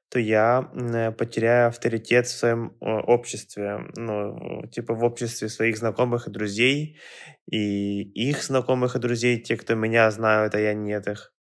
то 0.08 0.20
я 0.20 0.70
э, 0.72 1.10
потеряю 1.10 1.66
авторитет 1.66 2.28
в 2.28 2.38
своем 2.38 2.76
э, 2.80 2.86
обществе, 2.86 3.80
ну, 3.96 4.62
типа 4.70 4.94
в 4.94 5.02
обществе 5.02 5.48
своих 5.48 5.78
знакомых 5.78 6.28
и 6.28 6.30
друзей, 6.30 7.00
и 7.50 8.02
их 8.02 8.40
знакомых 8.40 8.94
и 8.94 9.00
друзей, 9.00 9.42
те, 9.42 9.56
кто 9.56 9.74
меня 9.74 10.08
знают, 10.12 10.54
а 10.54 10.60
я 10.60 10.74
нет 10.74 11.08
их. 11.08 11.34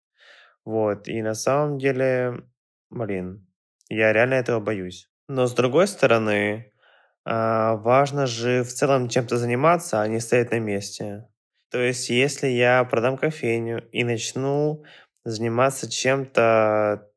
Вот, 0.64 1.08
и 1.08 1.20
на 1.22 1.34
самом 1.34 1.78
деле, 1.78 2.44
блин, 2.88 3.44
я 3.88 4.12
реально 4.12 4.34
этого 4.34 4.60
боюсь. 4.60 5.10
Но 5.26 5.46
с 5.46 5.54
другой 5.54 5.88
стороны, 5.88 6.72
а, 7.24 7.74
важно 7.78 8.28
же 8.28 8.62
в 8.62 8.68
целом 8.68 9.08
чем-то 9.08 9.38
заниматься, 9.38 10.00
а 10.00 10.06
не 10.06 10.20
стоять 10.20 10.52
на 10.52 10.60
месте. 10.60 11.26
То 11.72 11.80
есть, 11.80 12.10
если 12.10 12.46
я 12.46 12.84
продам 12.84 13.16
кофейню 13.16 13.82
и 13.90 14.04
начну 14.04 14.84
заниматься 15.24 15.90
чем-то 15.90 17.08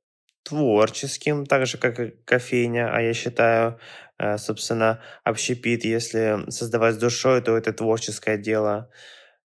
творческим, 0.44 1.46
так 1.46 1.66
же, 1.66 1.78
как 1.78 2.00
и 2.00 2.12
кофейня, 2.26 2.96
а 2.96 3.02
я 3.02 3.14
считаю, 3.14 3.80
э, 4.20 4.38
собственно, 4.38 5.02
общепит, 5.24 5.84
если 5.84 6.50
создавать 6.50 6.96
с 6.96 6.98
душой, 7.00 7.42
то 7.42 7.58
это 7.58 7.74
творческое 7.74 8.38
дело. 8.38 8.92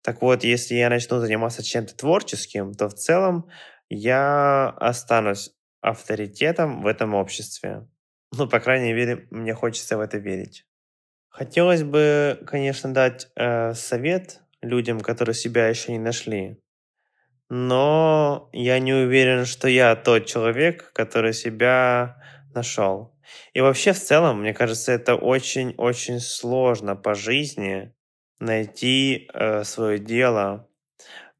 Так 0.03 0.23
вот, 0.23 0.45
если 0.45 0.75
я 0.75 0.91
начну 0.91 1.19
заниматься 1.19 1.63
чем-то 1.63 1.97
творческим, 1.97 2.75
то 2.75 2.89
в 2.89 2.95
целом 2.95 3.49
я 3.89 4.69
останусь 4.79 5.53
авторитетом 5.81 6.83
в 6.83 6.87
этом 6.87 7.15
обществе. 7.15 7.89
Ну, 8.37 8.47
по 8.47 8.61
крайней 8.61 8.93
мере, 8.93 9.27
мне 9.31 9.55
хочется 9.55 9.97
в 9.97 10.01
это 10.01 10.19
верить. 10.19 10.67
Хотелось 11.31 11.83
бы, 11.83 12.41
конечно, 12.47 12.93
дать 12.93 13.29
э, 13.37 13.73
совет 13.75 14.41
людям, 14.61 15.01
которые 15.01 15.35
себя 15.35 15.69
еще 15.69 15.93
не 15.93 15.99
нашли 15.99 16.61
но 17.51 18.49
я 18.53 18.79
не 18.79 18.95
уверен, 18.95 19.45
что 19.45 19.69
я 19.69 19.97
тот 19.97 20.27
человек, 20.27 20.93
который 20.93 21.35
себя 21.35 22.23
нашел. 22.55 23.13
И 23.53 23.61
вообще 23.61 23.93
в 23.93 24.01
целом, 24.01 24.41
мне 24.41 24.55
кажется, 24.55 24.93
это 24.93 25.17
очень-очень 25.17 26.21
сложно 26.21 26.95
по 26.95 27.15
жизни 27.15 27.93
найти 28.39 29.29
э, 29.35 29.65
свое 29.65 29.99
дело, 29.99 30.69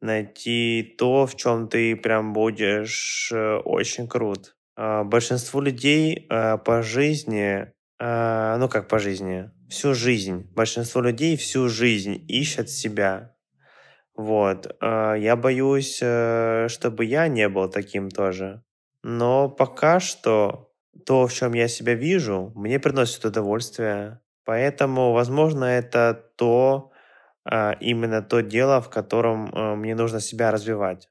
найти 0.01 0.95
то, 0.99 1.27
в 1.27 1.37
чем 1.37 1.69
ты 1.69 1.95
прям 1.97 2.33
будешь 2.33 3.31
э, 3.33 3.57
очень 3.59 4.09
крут. 4.09 4.57
Э, 4.77 5.05
большинство 5.05 5.61
людей 5.61 6.27
э, 6.29 6.59
по 6.59 6.83
жизни, 6.83 7.73
э, 8.01 8.57
ну 8.59 8.69
как 8.69 8.89
по 8.89 8.99
жизни, 8.99 9.51
всю 9.69 9.95
жизнь, 9.95 10.49
большинство 10.55 11.01
людей 11.01 11.37
всю 11.37 11.69
жизнь 11.69 12.25
ищут 12.27 12.69
себя. 12.69 13.37
Вот. 14.21 14.77
А, 14.81 15.15
я 15.15 15.35
боюсь, 15.37 16.01
э, 16.03 16.69
чтобы 16.69 17.07
я 17.07 17.29
не 17.29 17.49
был 17.49 17.71
таким 17.71 18.11
тоже. 18.11 18.63
Но 19.03 19.49
пока 19.49 19.99
что 20.01 20.71
то, 21.07 21.27
в 21.27 21.33
чем 21.33 21.55
я 21.55 21.69
себя 21.69 21.95
вижу, 21.95 22.53
мне 22.55 22.79
приносит 22.79 23.25
удовольствие. 23.25 24.21
Поэтому, 24.45 25.13
возможно, 25.13 25.65
это 25.65 26.33
то, 26.37 26.93
а, 27.45 27.73
именно 27.81 28.23
то 28.23 28.43
дело, 28.43 28.83
в 28.83 28.91
котором 28.91 29.47
э, 29.55 29.75
мне 29.77 29.95
нужно 29.95 30.21
себя 30.21 30.51
развивать. 30.51 31.09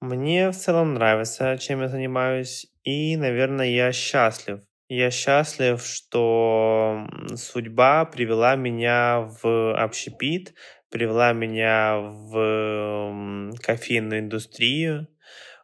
Мне 0.00 0.50
в 0.50 0.56
целом 0.56 0.94
нравится, 0.94 1.56
чем 1.58 1.80
я 1.80 1.88
занимаюсь, 1.88 2.66
и, 2.84 3.16
наверное, 3.16 3.66
я 3.66 3.92
счастлив 3.92 4.60
Я 4.88 5.10
счастлив, 5.10 5.82
что 5.82 7.08
судьба 7.36 8.04
привела 8.04 8.54
меня 8.56 9.28
в 9.42 9.74
общепит, 9.82 10.54
привела 10.94 11.32
меня 11.32 11.96
в 11.98 13.52
кофейную 13.60 14.20
индустрию. 14.20 15.08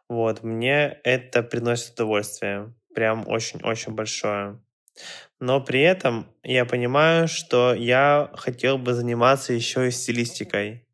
Вот, 0.09 0.43
мне 0.43 0.99
это 1.05 1.41
приносит 1.41 1.93
удовольствие. 1.93 2.73
Прям 2.93 3.25
очень-очень 3.25 3.93
большое. 3.93 4.61
Но 5.39 5.61
при 5.61 5.79
этом 5.83 6.27
я 6.43 6.65
понимаю, 6.65 7.29
что 7.29 7.73
я 7.73 8.29
хотел 8.33 8.77
бы 8.77 8.93
заниматься 8.93 9.53
еще 9.53 9.87
и 9.87 9.91
стилистикой. 9.91 10.85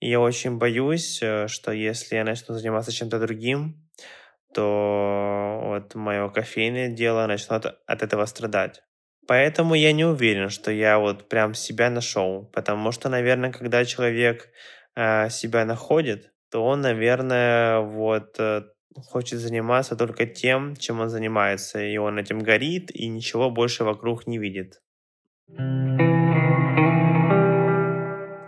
И 0.00 0.10
я 0.10 0.18
очень 0.18 0.58
боюсь, 0.58 1.20
э, 1.22 1.46
что 1.46 1.70
если 1.70 2.16
я 2.16 2.24
начну 2.24 2.56
заниматься 2.56 2.90
чем-то 2.90 3.20
другим, 3.20 3.88
то 4.52 5.60
вот 5.62 5.94
мое 5.94 6.28
кофейное 6.30 6.88
дело 6.88 7.28
начнет 7.28 7.64
от 7.86 8.02
этого 8.02 8.26
страдать. 8.26 8.82
Поэтому 9.26 9.74
я 9.74 9.92
не 9.92 10.04
уверен, 10.04 10.50
что 10.50 10.70
я 10.70 10.98
вот 10.98 11.28
прям 11.28 11.54
себя 11.54 11.90
нашел. 11.90 12.50
Потому 12.52 12.92
что, 12.92 13.08
наверное, 13.08 13.52
когда 13.52 13.84
человек 13.84 14.50
э, 14.96 15.30
себя 15.30 15.64
находит, 15.64 16.32
то 16.50 16.64
он, 16.64 16.82
наверное, 16.82 17.80
вот 17.80 18.36
э, 18.38 18.62
хочет 18.96 19.38
заниматься 19.38 19.96
только 19.96 20.26
тем, 20.26 20.76
чем 20.76 21.00
он 21.00 21.08
занимается. 21.08 21.80
И 21.80 21.96
он 21.96 22.18
этим 22.18 22.40
горит, 22.40 22.90
и 22.94 23.08
ничего 23.08 23.50
больше 23.50 23.84
вокруг 23.84 24.26
не 24.26 24.38
видит. 24.38 24.80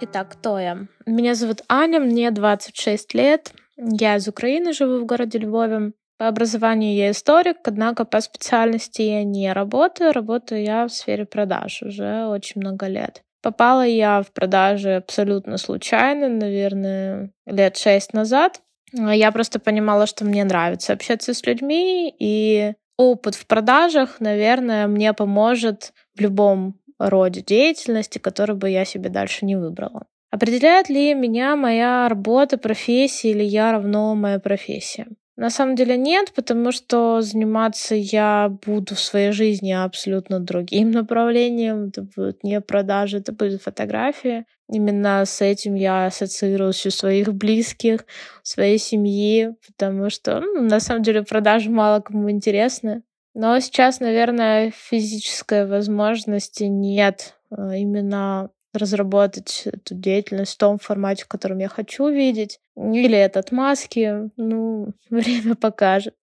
Итак, 0.01 0.33
кто 0.33 0.59
я? 0.59 0.87
Меня 1.07 1.35
зовут 1.35 1.63
Аня, 1.69 2.01
мне 2.01 2.31
26 2.31 3.15
лет. 3.15 3.53
Я 3.77 4.17
из 4.17 4.29
Украины, 4.29 4.73
живу 4.73 4.99
в 4.99 5.07
городе 5.07 5.39
Львове. 5.39 5.93
По 6.19 6.29
образованию 6.29 6.95
я 6.95 7.11
историк, 7.11 7.59
однако 7.65 8.05
по 8.05 8.21
специальности 8.21 9.03
я 9.03 9.23
не 9.25 9.53
работаю. 9.53 10.13
Работаю 10.13 10.63
я 10.63 10.87
в 10.87 10.91
сфере 10.91 11.27
продаж 11.27 11.83
уже 11.83 12.27
очень 12.27 12.61
много 12.61 12.87
лет. 12.87 13.23
Попала 13.43 13.87
я 13.87 14.23
в 14.23 14.33
продажи 14.33 14.95
абсолютно 14.95 15.59
случайно, 15.59 16.29
наверное, 16.29 17.31
лет 17.45 17.77
шесть 17.77 18.15
назад. 18.15 18.63
Я 18.93 19.31
просто 19.31 19.61
понимала, 19.61 20.07
что 20.07 20.25
мне 20.25 20.43
нравится 20.45 20.95
общаться 20.95 21.35
с 21.35 21.45
людьми, 21.45 22.15
и 22.19 22.73
опыт 22.97 23.35
в 23.35 23.47
продажах, 23.47 24.21
наверное, 24.21 24.87
мне 24.87 25.13
поможет 25.13 25.93
в 26.15 26.21
любом 26.21 26.81
роде 26.99 27.43
деятельности, 27.43 28.19
который 28.19 28.57
бы 28.57 28.71
я 28.71 28.85
себе 28.85 29.11
дальше 29.11 29.45
не 29.45 29.55
выбрала. 29.55 30.07
Определяет 30.31 30.89
ли 30.89 31.15
меня 31.15 31.57
моя 31.57 32.09
работа, 32.09 32.59
профессия 32.59 33.31
или 33.31 33.45
я 33.45 33.73
равно 33.73 34.15
моя 34.15 34.39
профессия? 34.39 35.07
На 35.37 35.51
самом 35.51 35.77
деле 35.77 35.99
нет, 35.99 36.33
потому 36.35 36.73
что 36.73 37.21
заниматься 37.21 37.95
я 37.95 38.51
буду 38.65 38.95
в 38.95 39.01
своей 39.01 39.33
жизни 39.33 39.71
абсолютно 39.71 40.41
другим 40.41 40.91
направлением. 40.93 41.89
Это 41.89 42.03
будет 42.03 42.43
не 42.43 42.61
продажи, 42.61 43.19
это 43.19 43.33
будет 43.33 43.63
фотография. 43.63 44.47
Именно 44.69 45.25
с 45.25 45.43
этим 45.43 45.75
я 45.75 46.07
ассоциируюсь 46.07 46.87
у 46.87 46.91
своих 46.91 47.33
близких, 47.35 48.07
своей 48.43 48.79
семьи, 48.79 49.55
потому 49.67 50.11
что 50.11 50.41
ну, 50.41 50.63
на 50.63 50.81
самом 50.81 51.03
деле 51.03 51.23
продажи 51.23 51.71
мало 51.71 52.01
кому 52.01 52.31
интересны. 52.31 53.03
Но 53.35 53.61
сейчас, 53.61 54.01
наверное, 54.01 54.73
физической 54.75 55.67
возможности 55.67 56.65
нет 56.65 57.37
а, 57.51 57.77
именно 57.77 58.51
разработать 58.77 59.63
эту 59.67 59.95
деятельность 59.95 60.55
в 60.55 60.59
том 60.59 60.79
формате, 60.79 61.25
в 61.25 61.29
котором 61.29 61.59
я 61.59 61.69
хочу 61.69 62.09
видеть. 62.09 62.61
Или 62.77 63.17
это 63.17 63.41
отмазки. 63.41 64.31
Ну, 64.37 64.93
время 65.11 65.55
покажет. 65.55 66.15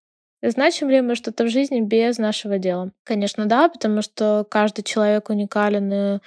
Значим 0.42 0.90
ли 0.90 1.00
мы 1.00 1.16
что-то 1.16 1.46
в 1.46 1.50
жизни 1.50 1.80
без 1.80 2.18
нашего 2.18 2.60
дела? 2.60 2.92
Конечно, 3.06 3.46
да, 3.46 3.70
потому 3.70 4.02
что 4.02 4.46
каждый 4.50 4.84
человек 4.84 5.30
уникален, 5.30 5.94
и 5.94 6.20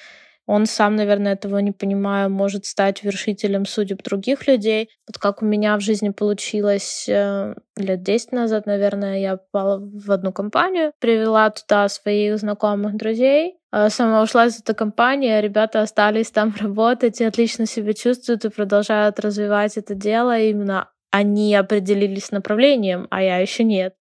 он 0.46 0.66
сам, 0.66 0.96
наверное, 0.96 1.32
этого 1.32 1.58
не 1.58 1.72
понимая, 1.72 2.28
может 2.28 2.66
стать 2.66 3.02
вершителем 3.02 3.66
судеб 3.66 4.02
других 4.02 4.46
людей. 4.46 4.90
Вот 5.06 5.18
как 5.18 5.42
у 5.42 5.44
меня 5.44 5.76
в 5.76 5.80
жизни 5.80 6.10
получилось 6.10 7.06
э, 7.08 7.54
лет 7.76 8.02
10 8.02 8.32
назад, 8.32 8.66
наверное, 8.66 9.18
я 9.18 9.36
попала 9.36 9.78
в 9.78 10.10
одну 10.10 10.32
компанию, 10.32 10.92
привела 11.00 11.50
туда 11.50 11.88
своих 11.88 12.38
знакомых 12.38 12.96
друзей, 12.96 13.58
а 13.72 13.90
сама 13.90 14.22
ушла 14.22 14.46
из 14.46 14.60
этой 14.60 14.74
компании, 14.74 15.30
а 15.30 15.40
ребята 15.40 15.82
остались 15.82 16.30
там 16.30 16.54
работать 16.60 17.20
и 17.20 17.24
отлично 17.24 17.66
себя 17.66 17.92
чувствуют 17.92 18.44
и 18.44 18.50
продолжают 18.50 19.18
развивать 19.18 19.76
это 19.76 19.94
дело 19.94 20.38
именно 20.38 20.88
они 21.16 21.54
определились 21.54 22.30
направлением, 22.30 23.06
а 23.10 23.22
я 23.22 23.38
еще 23.38 23.64
нет. 23.64 23.94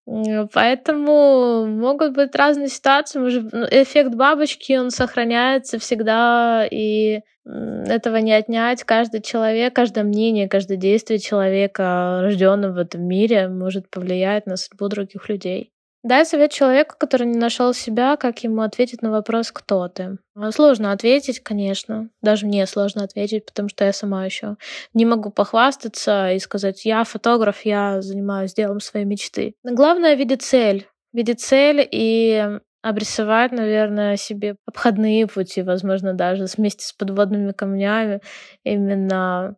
Поэтому 0.51 1.67
могут 1.67 2.15
быть 2.15 2.35
разные 2.35 2.69
ситуации. 2.69 3.19
Может, 3.19 3.53
ну, 3.53 3.65
эффект 3.69 4.15
бабочки, 4.15 4.73
он 4.73 4.89
сохраняется 4.89 5.77
всегда, 5.77 6.65
и 6.69 7.19
этого 7.45 8.17
не 8.17 8.33
отнять. 8.33 8.83
Каждый 8.83 9.21
человек, 9.21 9.75
каждое 9.75 10.03
мнение, 10.03 10.49
каждое 10.49 10.77
действие 10.77 11.19
человека, 11.19 12.21
рожденного 12.23 12.73
в 12.73 12.77
этом 12.77 13.03
мире, 13.03 13.47
может 13.47 13.91
повлиять 13.91 14.47
на 14.47 14.55
судьбу 14.55 14.87
других 14.87 15.29
людей. 15.29 15.72
Дай 16.03 16.25
совет 16.25 16.51
человеку, 16.51 16.95
который 16.97 17.25
не 17.25 17.37
нашел 17.37 17.73
себя, 17.73 18.17
как 18.17 18.43
ему 18.43 18.61
ответить 18.61 19.01
на 19.01 19.09
вопрос 19.09 19.53
«Кто 19.53 19.87
ты?». 19.87 20.17
А, 20.35 20.51
сложно 20.51 20.91
ответить, 20.91 21.39
конечно. 21.39 22.09
Даже 22.21 22.45
мне 22.45 22.67
сложно 22.67 23.03
ответить, 23.03 23.45
потому 23.45 23.69
что 23.69 23.85
я 23.85 23.93
сама 23.93 24.25
еще 24.25 24.57
не 24.93 25.05
могу 25.05 25.29
похвастаться 25.31 26.31
и 26.31 26.39
сказать 26.39 26.83
«Я 26.83 27.05
фотограф, 27.05 27.61
я 27.63 28.01
занимаюсь 28.01 28.53
делом 28.53 28.81
своей 28.81 29.05
мечты». 29.05 29.55
Но 29.63 29.73
главное— 29.73 30.15
видеть 30.15 30.41
цель. 30.41 30.87
Видеть 31.13 31.39
цель 31.39 31.87
и 31.89 32.59
обрисовать, 32.81 33.53
наверное, 33.53 34.17
себе 34.17 34.57
обходные 34.65 35.25
пути, 35.25 35.61
возможно, 35.61 36.13
даже 36.13 36.47
вместе 36.57 36.85
с 36.85 36.91
подводными 36.91 37.53
камнями 37.53 38.19
именно 38.65 39.55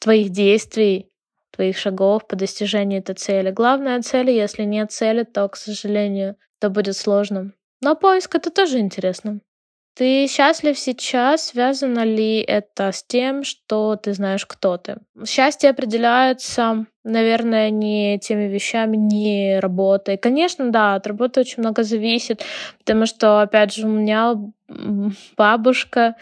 твоих 0.00 0.30
действий, 0.30 1.09
твоих 1.60 1.76
шагов 1.76 2.26
по 2.26 2.36
достижению 2.36 3.00
этой 3.00 3.14
цели. 3.14 3.50
Главная 3.50 4.00
цель, 4.00 4.30
если 4.30 4.62
нет 4.62 4.90
цели, 4.90 5.24
то, 5.24 5.46
к 5.46 5.56
сожалению, 5.56 6.36
это 6.58 6.70
будет 6.70 6.96
сложно. 6.96 7.52
Но 7.82 7.94
поиск— 7.94 8.34
это 8.36 8.50
тоже 8.50 8.78
интересно. 8.78 9.40
Ты 9.94 10.26
счастлив 10.26 10.78
сейчас? 10.78 11.48
Связано 11.48 12.02
ли 12.02 12.40
это 12.40 12.92
с 12.92 13.04
тем, 13.04 13.44
что 13.44 13.96
ты 13.96 14.14
знаешь, 14.14 14.46
кто 14.46 14.78
ты? 14.78 14.96
Счастье 15.26 15.68
определяется, 15.68 16.86
наверное, 17.04 17.68
не 17.68 18.18
теми 18.18 18.44
вещами, 18.44 18.96
не 18.96 19.60
работой. 19.60 20.16
Конечно, 20.16 20.70
да, 20.70 20.94
от 20.94 21.06
работы 21.06 21.40
очень 21.40 21.62
много 21.62 21.82
зависит, 21.82 22.42
потому 22.78 23.04
что, 23.04 23.42
опять 23.42 23.74
же, 23.74 23.86
у 23.86 23.90
меня 23.90 24.34
бабушка 25.36 26.14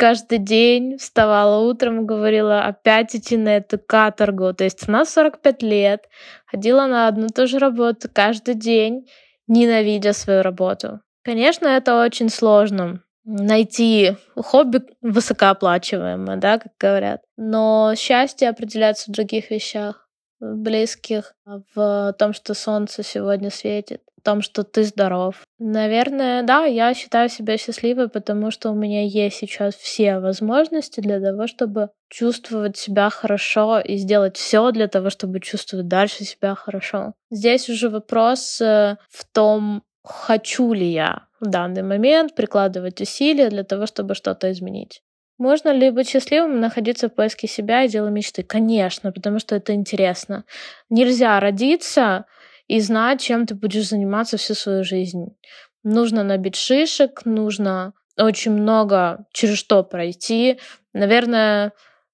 каждый 0.00 0.38
день 0.38 0.96
вставала 0.96 1.60
утром 1.60 2.00
и 2.00 2.06
говорила 2.06 2.62
опять 2.62 3.14
идти 3.14 3.36
на 3.36 3.58
эту 3.58 3.78
каторгу. 3.78 4.54
То 4.54 4.64
есть 4.64 4.88
она 4.88 5.04
45 5.04 5.62
лет, 5.62 6.08
ходила 6.46 6.86
на 6.86 7.06
одну 7.06 7.26
и 7.26 7.28
ту 7.28 7.46
же 7.46 7.58
работу 7.58 8.08
каждый 8.10 8.54
день, 8.54 9.06
ненавидя 9.46 10.14
свою 10.14 10.40
работу. 10.40 11.00
Конечно, 11.22 11.68
это 11.68 12.02
очень 12.02 12.30
сложно 12.30 13.02
найти 13.24 14.16
хобби 14.34 14.80
высокооплачиваемое, 15.02 16.38
да, 16.38 16.58
как 16.58 16.72
говорят. 16.80 17.20
Но 17.36 17.92
счастье 17.94 18.48
определяется 18.48 19.10
в 19.10 19.14
других 19.14 19.50
вещах, 19.50 20.08
в 20.40 20.54
близких, 20.56 21.34
в 21.74 22.14
том, 22.18 22.32
что 22.32 22.54
солнце 22.54 23.02
сегодня 23.02 23.50
светит, 23.50 24.00
том, 24.20 24.42
что 24.42 24.64
ты 24.64 24.84
здоров. 24.84 25.42
Наверное, 25.58 26.42
да, 26.42 26.64
я 26.64 26.94
считаю 26.94 27.28
себя 27.28 27.56
счастливой, 27.58 28.08
потому 28.08 28.50
что 28.50 28.70
у 28.70 28.74
меня 28.74 29.04
есть 29.04 29.36
сейчас 29.36 29.74
все 29.74 30.18
возможности 30.18 31.00
для 31.00 31.20
того, 31.20 31.46
чтобы 31.46 31.90
чувствовать 32.08 32.76
себя 32.76 33.10
хорошо 33.10 33.80
и 33.80 33.96
сделать 33.96 34.36
все 34.36 34.70
для 34.70 34.88
того, 34.88 35.10
чтобы 35.10 35.40
чувствовать 35.40 35.88
дальше 35.88 36.24
себя 36.24 36.54
хорошо. 36.54 37.14
Здесь 37.30 37.68
уже 37.68 37.88
вопрос 37.88 38.60
э, 38.60 38.96
в 39.08 39.24
том, 39.32 39.82
хочу 40.02 40.72
ли 40.72 40.90
я 40.92 41.26
в 41.40 41.46
данный 41.46 41.82
момент 41.82 42.34
прикладывать 42.34 43.00
усилия 43.00 43.48
для 43.48 43.64
того, 43.64 43.86
чтобы 43.86 44.14
что-то 44.14 44.50
изменить. 44.52 45.02
Можно 45.38 45.70
ли 45.70 45.90
быть 45.90 46.10
счастливым 46.10 46.60
находиться 46.60 47.08
в 47.08 47.14
поиске 47.14 47.48
себя 47.48 47.84
и 47.84 47.88
дела 47.88 48.08
мечты? 48.08 48.42
Конечно, 48.42 49.10
потому 49.10 49.38
что 49.38 49.56
это 49.56 49.72
интересно. 49.72 50.44
Нельзя 50.90 51.40
родиться 51.40 52.26
и 52.70 52.80
знать, 52.80 53.20
чем 53.20 53.46
ты 53.46 53.56
будешь 53.56 53.88
заниматься 53.88 54.36
всю 54.36 54.54
свою 54.54 54.84
жизнь. 54.84 55.36
Нужно 55.82 56.22
набить 56.22 56.54
шишек, 56.54 57.24
нужно 57.24 57.94
очень 58.16 58.52
много 58.52 59.26
через 59.32 59.58
что 59.58 59.82
пройти. 59.82 60.60
Наверное, 60.92 61.72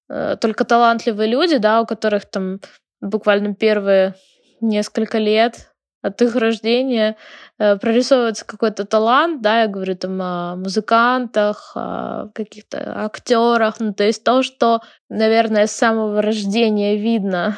э, 0.09 0.35
только 0.41 0.65
талантливые 0.65 1.29
люди, 1.29 1.57
да, 1.57 1.81
у 1.81 1.85
которых 1.85 2.25
там 2.25 2.59
буквально 3.01 3.53
первые 3.53 4.15
несколько 4.59 5.19
лет 5.19 5.71
от 6.01 6.19
их 6.23 6.35
рождения 6.35 7.17
э, 7.59 7.77
прорисовывается 7.77 8.43
какой-то 8.43 8.85
талант, 8.85 9.43
да, 9.43 9.61
я 9.61 9.67
говорю 9.67 9.95
там 9.95 10.19
о 10.19 10.55
музыкантах, 10.55 11.73
о 11.75 12.29
каких-то 12.33 13.05
актерах, 13.05 13.79
ну, 13.79 13.93
то 13.93 14.03
есть 14.03 14.23
то, 14.23 14.41
что, 14.41 14.81
наверное, 15.07 15.67
с 15.67 15.71
самого 15.71 16.19
рождения 16.23 16.97
видно 16.97 17.57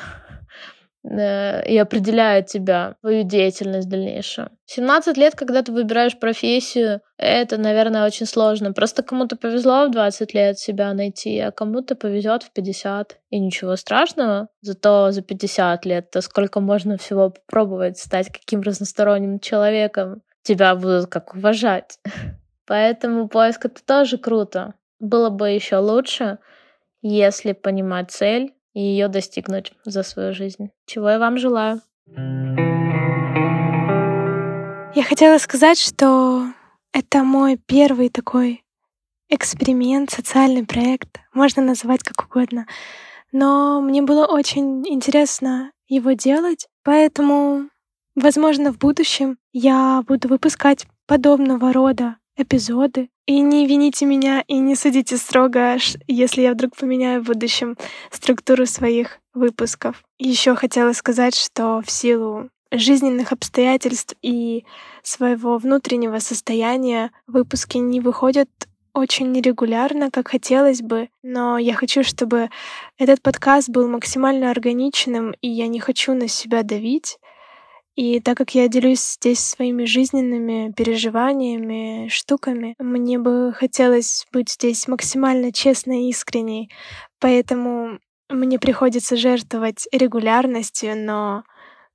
и 1.04 1.78
определяет 1.78 2.48
тебя, 2.48 2.96
твою 3.02 3.24
деятельность 3.24 3.88
дальнейшую. 3.88 4.50
17 4.66 5.18
лет, 5.18 5.34
когда 5.34 5.64
ты 5.64 5.72
выбираешь 5.72 6.20
профессию, 6.20 7.02
это, 7.18 7.58
наверное, 7.58 8.06
очень 8.06 8.26
сложно. 8.26 8.74
Просто 8.74 9.02
кому-то 9.02 9.38
повезло 9.38 9.88
в 9.88 9.92
20 9.92 10.34
лет 10.34 10.60
себя 10.60 10.94
найти, 10.94 11.40
а 11.40 11.52
кому-то 11.52 11.96
повезет 11.96 12.44
в 12.44 12.52
50. 12.52 13.18
И 13.30 13.40
ничего 13.40 13.78
страшного. 13.78 14.50
Зато 14.62 15.12
за 15.12 15.22
50 15.22 15.86
лет 15.86 16.12
то 16.12 16.22
сколько 16.22 16.60
можно 16.60 16.98
всего 16.98 17.30
попробовать 17.30 17.98
стать 17.98 18.28
каким 18.28 18.62
разносторонним 18.62 19.40
человеком. 19.40 20.22
Тебя 20.44 20.76
будут 20.76 21.08
как 21.08 21.34
уважать. 21.34 22.00
Поэтому 22.68 23.30
поиск 23.30 23.66
это 23.66 23.84
тоже 23.86 24.18
круто. 24.18 24.74
Было 25.00 25.30
бы 25.30 25.50
еще 25.50 25.78
лучше, 25.78 26.40
если 27.02 27.54
понимать 27.54 28.12
цель 28.12 28.54
и 28.80 28.82
ее 28.82 29.10
достигнуть 29.10 29.74
за 29.84 30.04
свою 30.04 30.34
жизнь. 30.34 30.70
Чего 30.86 31.10
я 31.10 31.20
вам 31.20 31.38
желаю. 31.38 31.82
Я 34.96 35.04
хотела 35.04 35.38
сказать, 35.38 35.78
что 35.78 36.46
это 36.94 37.26
мой 37.26 37.58
первый 37.58 38.08
такой 38.08 38.64
эксперимент, 39.28 40.12
социальный 40.12 40.66
проект, 40.66 41.20
можно 41.34 41.62
называть 41.62 42.04
как 42.04 42.26
угодно. 42.26 42.68
Но 43.34 43.82
мне 43.82 44.02
было 44.02 44.26
очень 44.26 44.88
интересно 44.88 45.74
его 45.90 46.14
делать, 46.14 46.70
поэтому, 46.84 47.68
возможно, 48.16 48.72
в 48.72 48.78
будущем 48.78 49.38
я 49.52 50.04
буду 50.08 50.30
выпускать 50.30 50.88
подобного 51.06 51.74
рода 51.74 52.16
эпизоды. 52.38 53.10
И 53.30 53.42
не 53.42 53.68
вините 53.68 54.08
меня 54.08 54.44
и 54.48 54.58
не 54.58 54.74
судите 54.74 55.16
строго, 55.16 55.78
если 56.08 56.42
я 56.42 56.52
вдруг 56.52 56.76
поменяю 56.76 57.22
в 57.22 57.28
будущем 57.28 57.78
структуру 58.10 58.66
своих 58.66 59.20
выпусков. 59.36 60.04
Еще 60.18 60.56
хотела 60.56 60.94
сказать, 60.94 61.36
что 61.36 61.84
в 61.86 61.92
силу 61.92 62.50
жизненных 62.72 63.32
обстоятельств 63.32 64.16
и 64.24 64.66
своего 65.04 65.60
внутреннего 65.60 66.18
состояния 66.18 67.12
выпуски 67.28 67.78
не 67.78 68.02
выходят 68.02 68.50
очень 68.96 69.32
нерегулярно, 69.32 70.10
как 70.10 70.30
хотелось 70.30 70.82
бы, 70.82 71.10
но 71.22 71.60
я 71.60 71.76
хочу, 71.76 72.04
чтобы 72.04 72.50
этот 72.98 73.22
подкаст 73.22 73.70
был 73.70 73.88
максимально 73.88 74.50
органичным, 74.50 75.36
и 75.40 75.48
я 75.48 75.68
не 75.68 75.80
хочу 75.80 76.16
на 76.16 76.28
себя 76.28 76.64
давить. 76.64 77.20
И 77.96 78.20
так 78.22 78.38
как 78.38 78.56
я 78.56 78.68
делюсь 78.68 79.02
здесь 79.02 79.40
своими 79.40 79.86
жизненными 79.86 80.72
переживаниями, 80.72 82.08
штуками, 82.08 82.76
мне 82.80 83.20
бы 83.20 83.54
хотелось 83.54 84.26
быть 84.32 84.52
здесь 84.52 84.88
максимально 84.88 85.52
честной 85.52 86.04
и 86.04 86.10
искренней. 86.10 86.72
Поэтому 87.20 88.00
мне 88.30 88.60
приходится 88.60 89.18
жертвовать 89.18 89.88
регулярностью, 89.92 90.98
но 90.98 91.44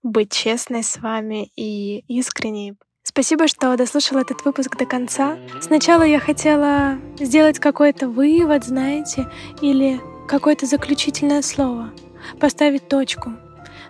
быть 0.02 0.32
честной 0.32 0.82
с 0.82 0.98
вами 0.98 1.50
и 1.56 2.00
искренней. 2.08 2.74
Спасибо, 3.02 3.48
что 3.48 3.76
дослушал 3.76 4.18
этот 4.18 4.44
выпуск 4.44 4.76
до 4.76 4.86
конца. 4.86 5.38
Сначала 5.60 6.02
я 6.02 6.18
хотела 6.18 6.98
сделать 7.18 7.58
какой-то 7.58 8.08
вывод, 8.08 8.64
знаете, 8.64 9.30
или 9.62 10.00
какое-то 10.26 10.66
заключительное 10.66 11.42
слово, 11.42 11.92
поставить 12.40 12.88
точку— 12.88 13.32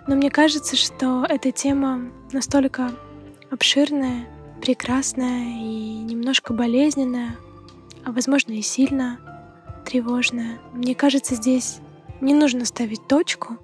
но 0.07 0.15
мне 0.15 0.29
кажется, 0.29 0.75
что 0.75 1.25
эта 1.27 1.51
тема 1.51 2.11
настолько 2.31 2.91
обширная, 3.49 4.27
прекрасная 4.61 5.59
и 5.59 5.97
немножко 5.97 6.53
болезненная, 6.53 7.35
а 8.03 8.11
возможно 8.11 8.53
и 8.53 8.61
сильно 8.61 9.19
тревожная. 9.85 10.59
Мне 10.73 10.95
кажется, 10.95 11.35
здесь 11.35 11.79
не 12.21 12.33
нужно 12.33 12.65
ставить 12.65 13.07
точку. 13.07 13.57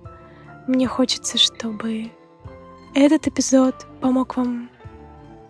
Мне 0.68 0.88
хочется, 0.88 1.38
чтобы 1.38 2.12
этот 2.94 3.28
эпизод 3.28 3.88
помог 4.02 4.38
вам 4.38 4.70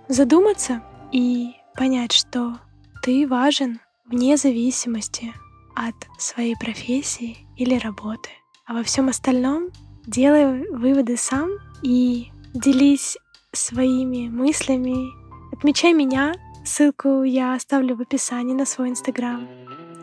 задуматься 0.07 0.83
и 1.11 1.51
понять, 1.75 2.11
что 2.11 2.57
ты 3.01 3.27
важен 3.27 3.79
вне 4.05 4.37
зависимости 4.37 5.33
от 5.75 5.95
своей 6.17 6.55
профессии 6.55 7.37
или 7.55 7.75
работы. 7.77 8.29
А 8.65 8.73
во 8.73 8.83
всем 8.83 9.09
остальном 9.09 9.69
Делай 10.07 10.67
выводы 10.69 11.15
сам 11.17 11.51
и 11.83 12.31
делись 12.53 13.17
своими 13.51 14.29
мыслями. 14.29 15.11
Отмечай 15.53 15.93
меня. 15.93 16.33
Ссылку 16.65 17.23
я 17.23 17.55
оставлю 17.55 17.95
в 17.95 18.01
описании 18.01 18.53
на 18.53 18.65
свой 18.65 18.89
инстаграм. 18.89 19.47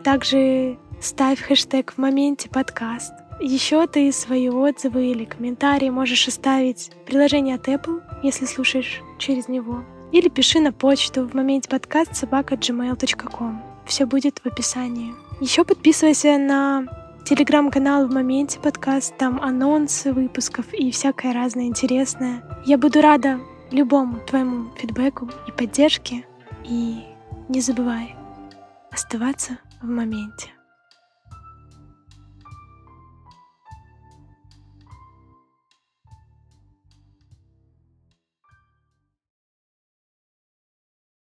Также 0.03 0.77
ставь 1.01 1.41
хэштег 1.41 1.93
в 1.93 1.97
моменте 1.97 2.49
подкаст. 2.49 3.13
Еще 3.41 3.87
ты 3.87 4.11
свои 4.11 4.49
отзывы 4.49 5.07
или 5.07 5.23
комментарии 5.23 5.89
можешь 5.89 6.27
оставить 6.27 6.91
в 7.03 7.05
приложении 7.05 7.55
от 7.55 7.67
Apple, 7.67 8.01
если 8.23 8.45
слушаешь 8.45 9.01
через 9.17 9.47
него. 9.47 9.83
Или 10.11 10.27
пиши 10.27 10.59
на 10.59 10.73
почту 10.73 11.27
в 11.27 11.33
моменте 11.33 11.69
подкаст 11.69 12.15
собака 12.15 12.55
gmail.com. 12.55 13.61
Все 13.85 14.05
будет 14.05 14.39
в 14.39 14.45
описании. 14.45 15.13
Еще 15.39 15.63
подписывайся 15.63 16.37
на 16.37 16.85
Телеграм-канал 17.25 18.07
в 18.07 18.11
моменте 18.11 18.59
подкаст, 18.59 19.15
там 19.17 19.41
анонсы 19.41 20.11
выпусков 20.11 20.73
и 20.73 20.91
всякое 20.91 21.33
разное 21.33 21.65
интересное. 21.65 22.43
Я 22.65 22.77
буду 22.77 23.01
рада 23.01 23.39
любому 23.71 24.19
твоему 24.19 24.71
фидбэку 24.75 25.29
и 25.47 25.51
поддержке. 25.51 26.25
И 26.65 27.03
не 27.47 27.61
забывай 27.61 28.15
оставаться 28.91 29.59
в 29.81 29.87
моменте. 29.87 30.49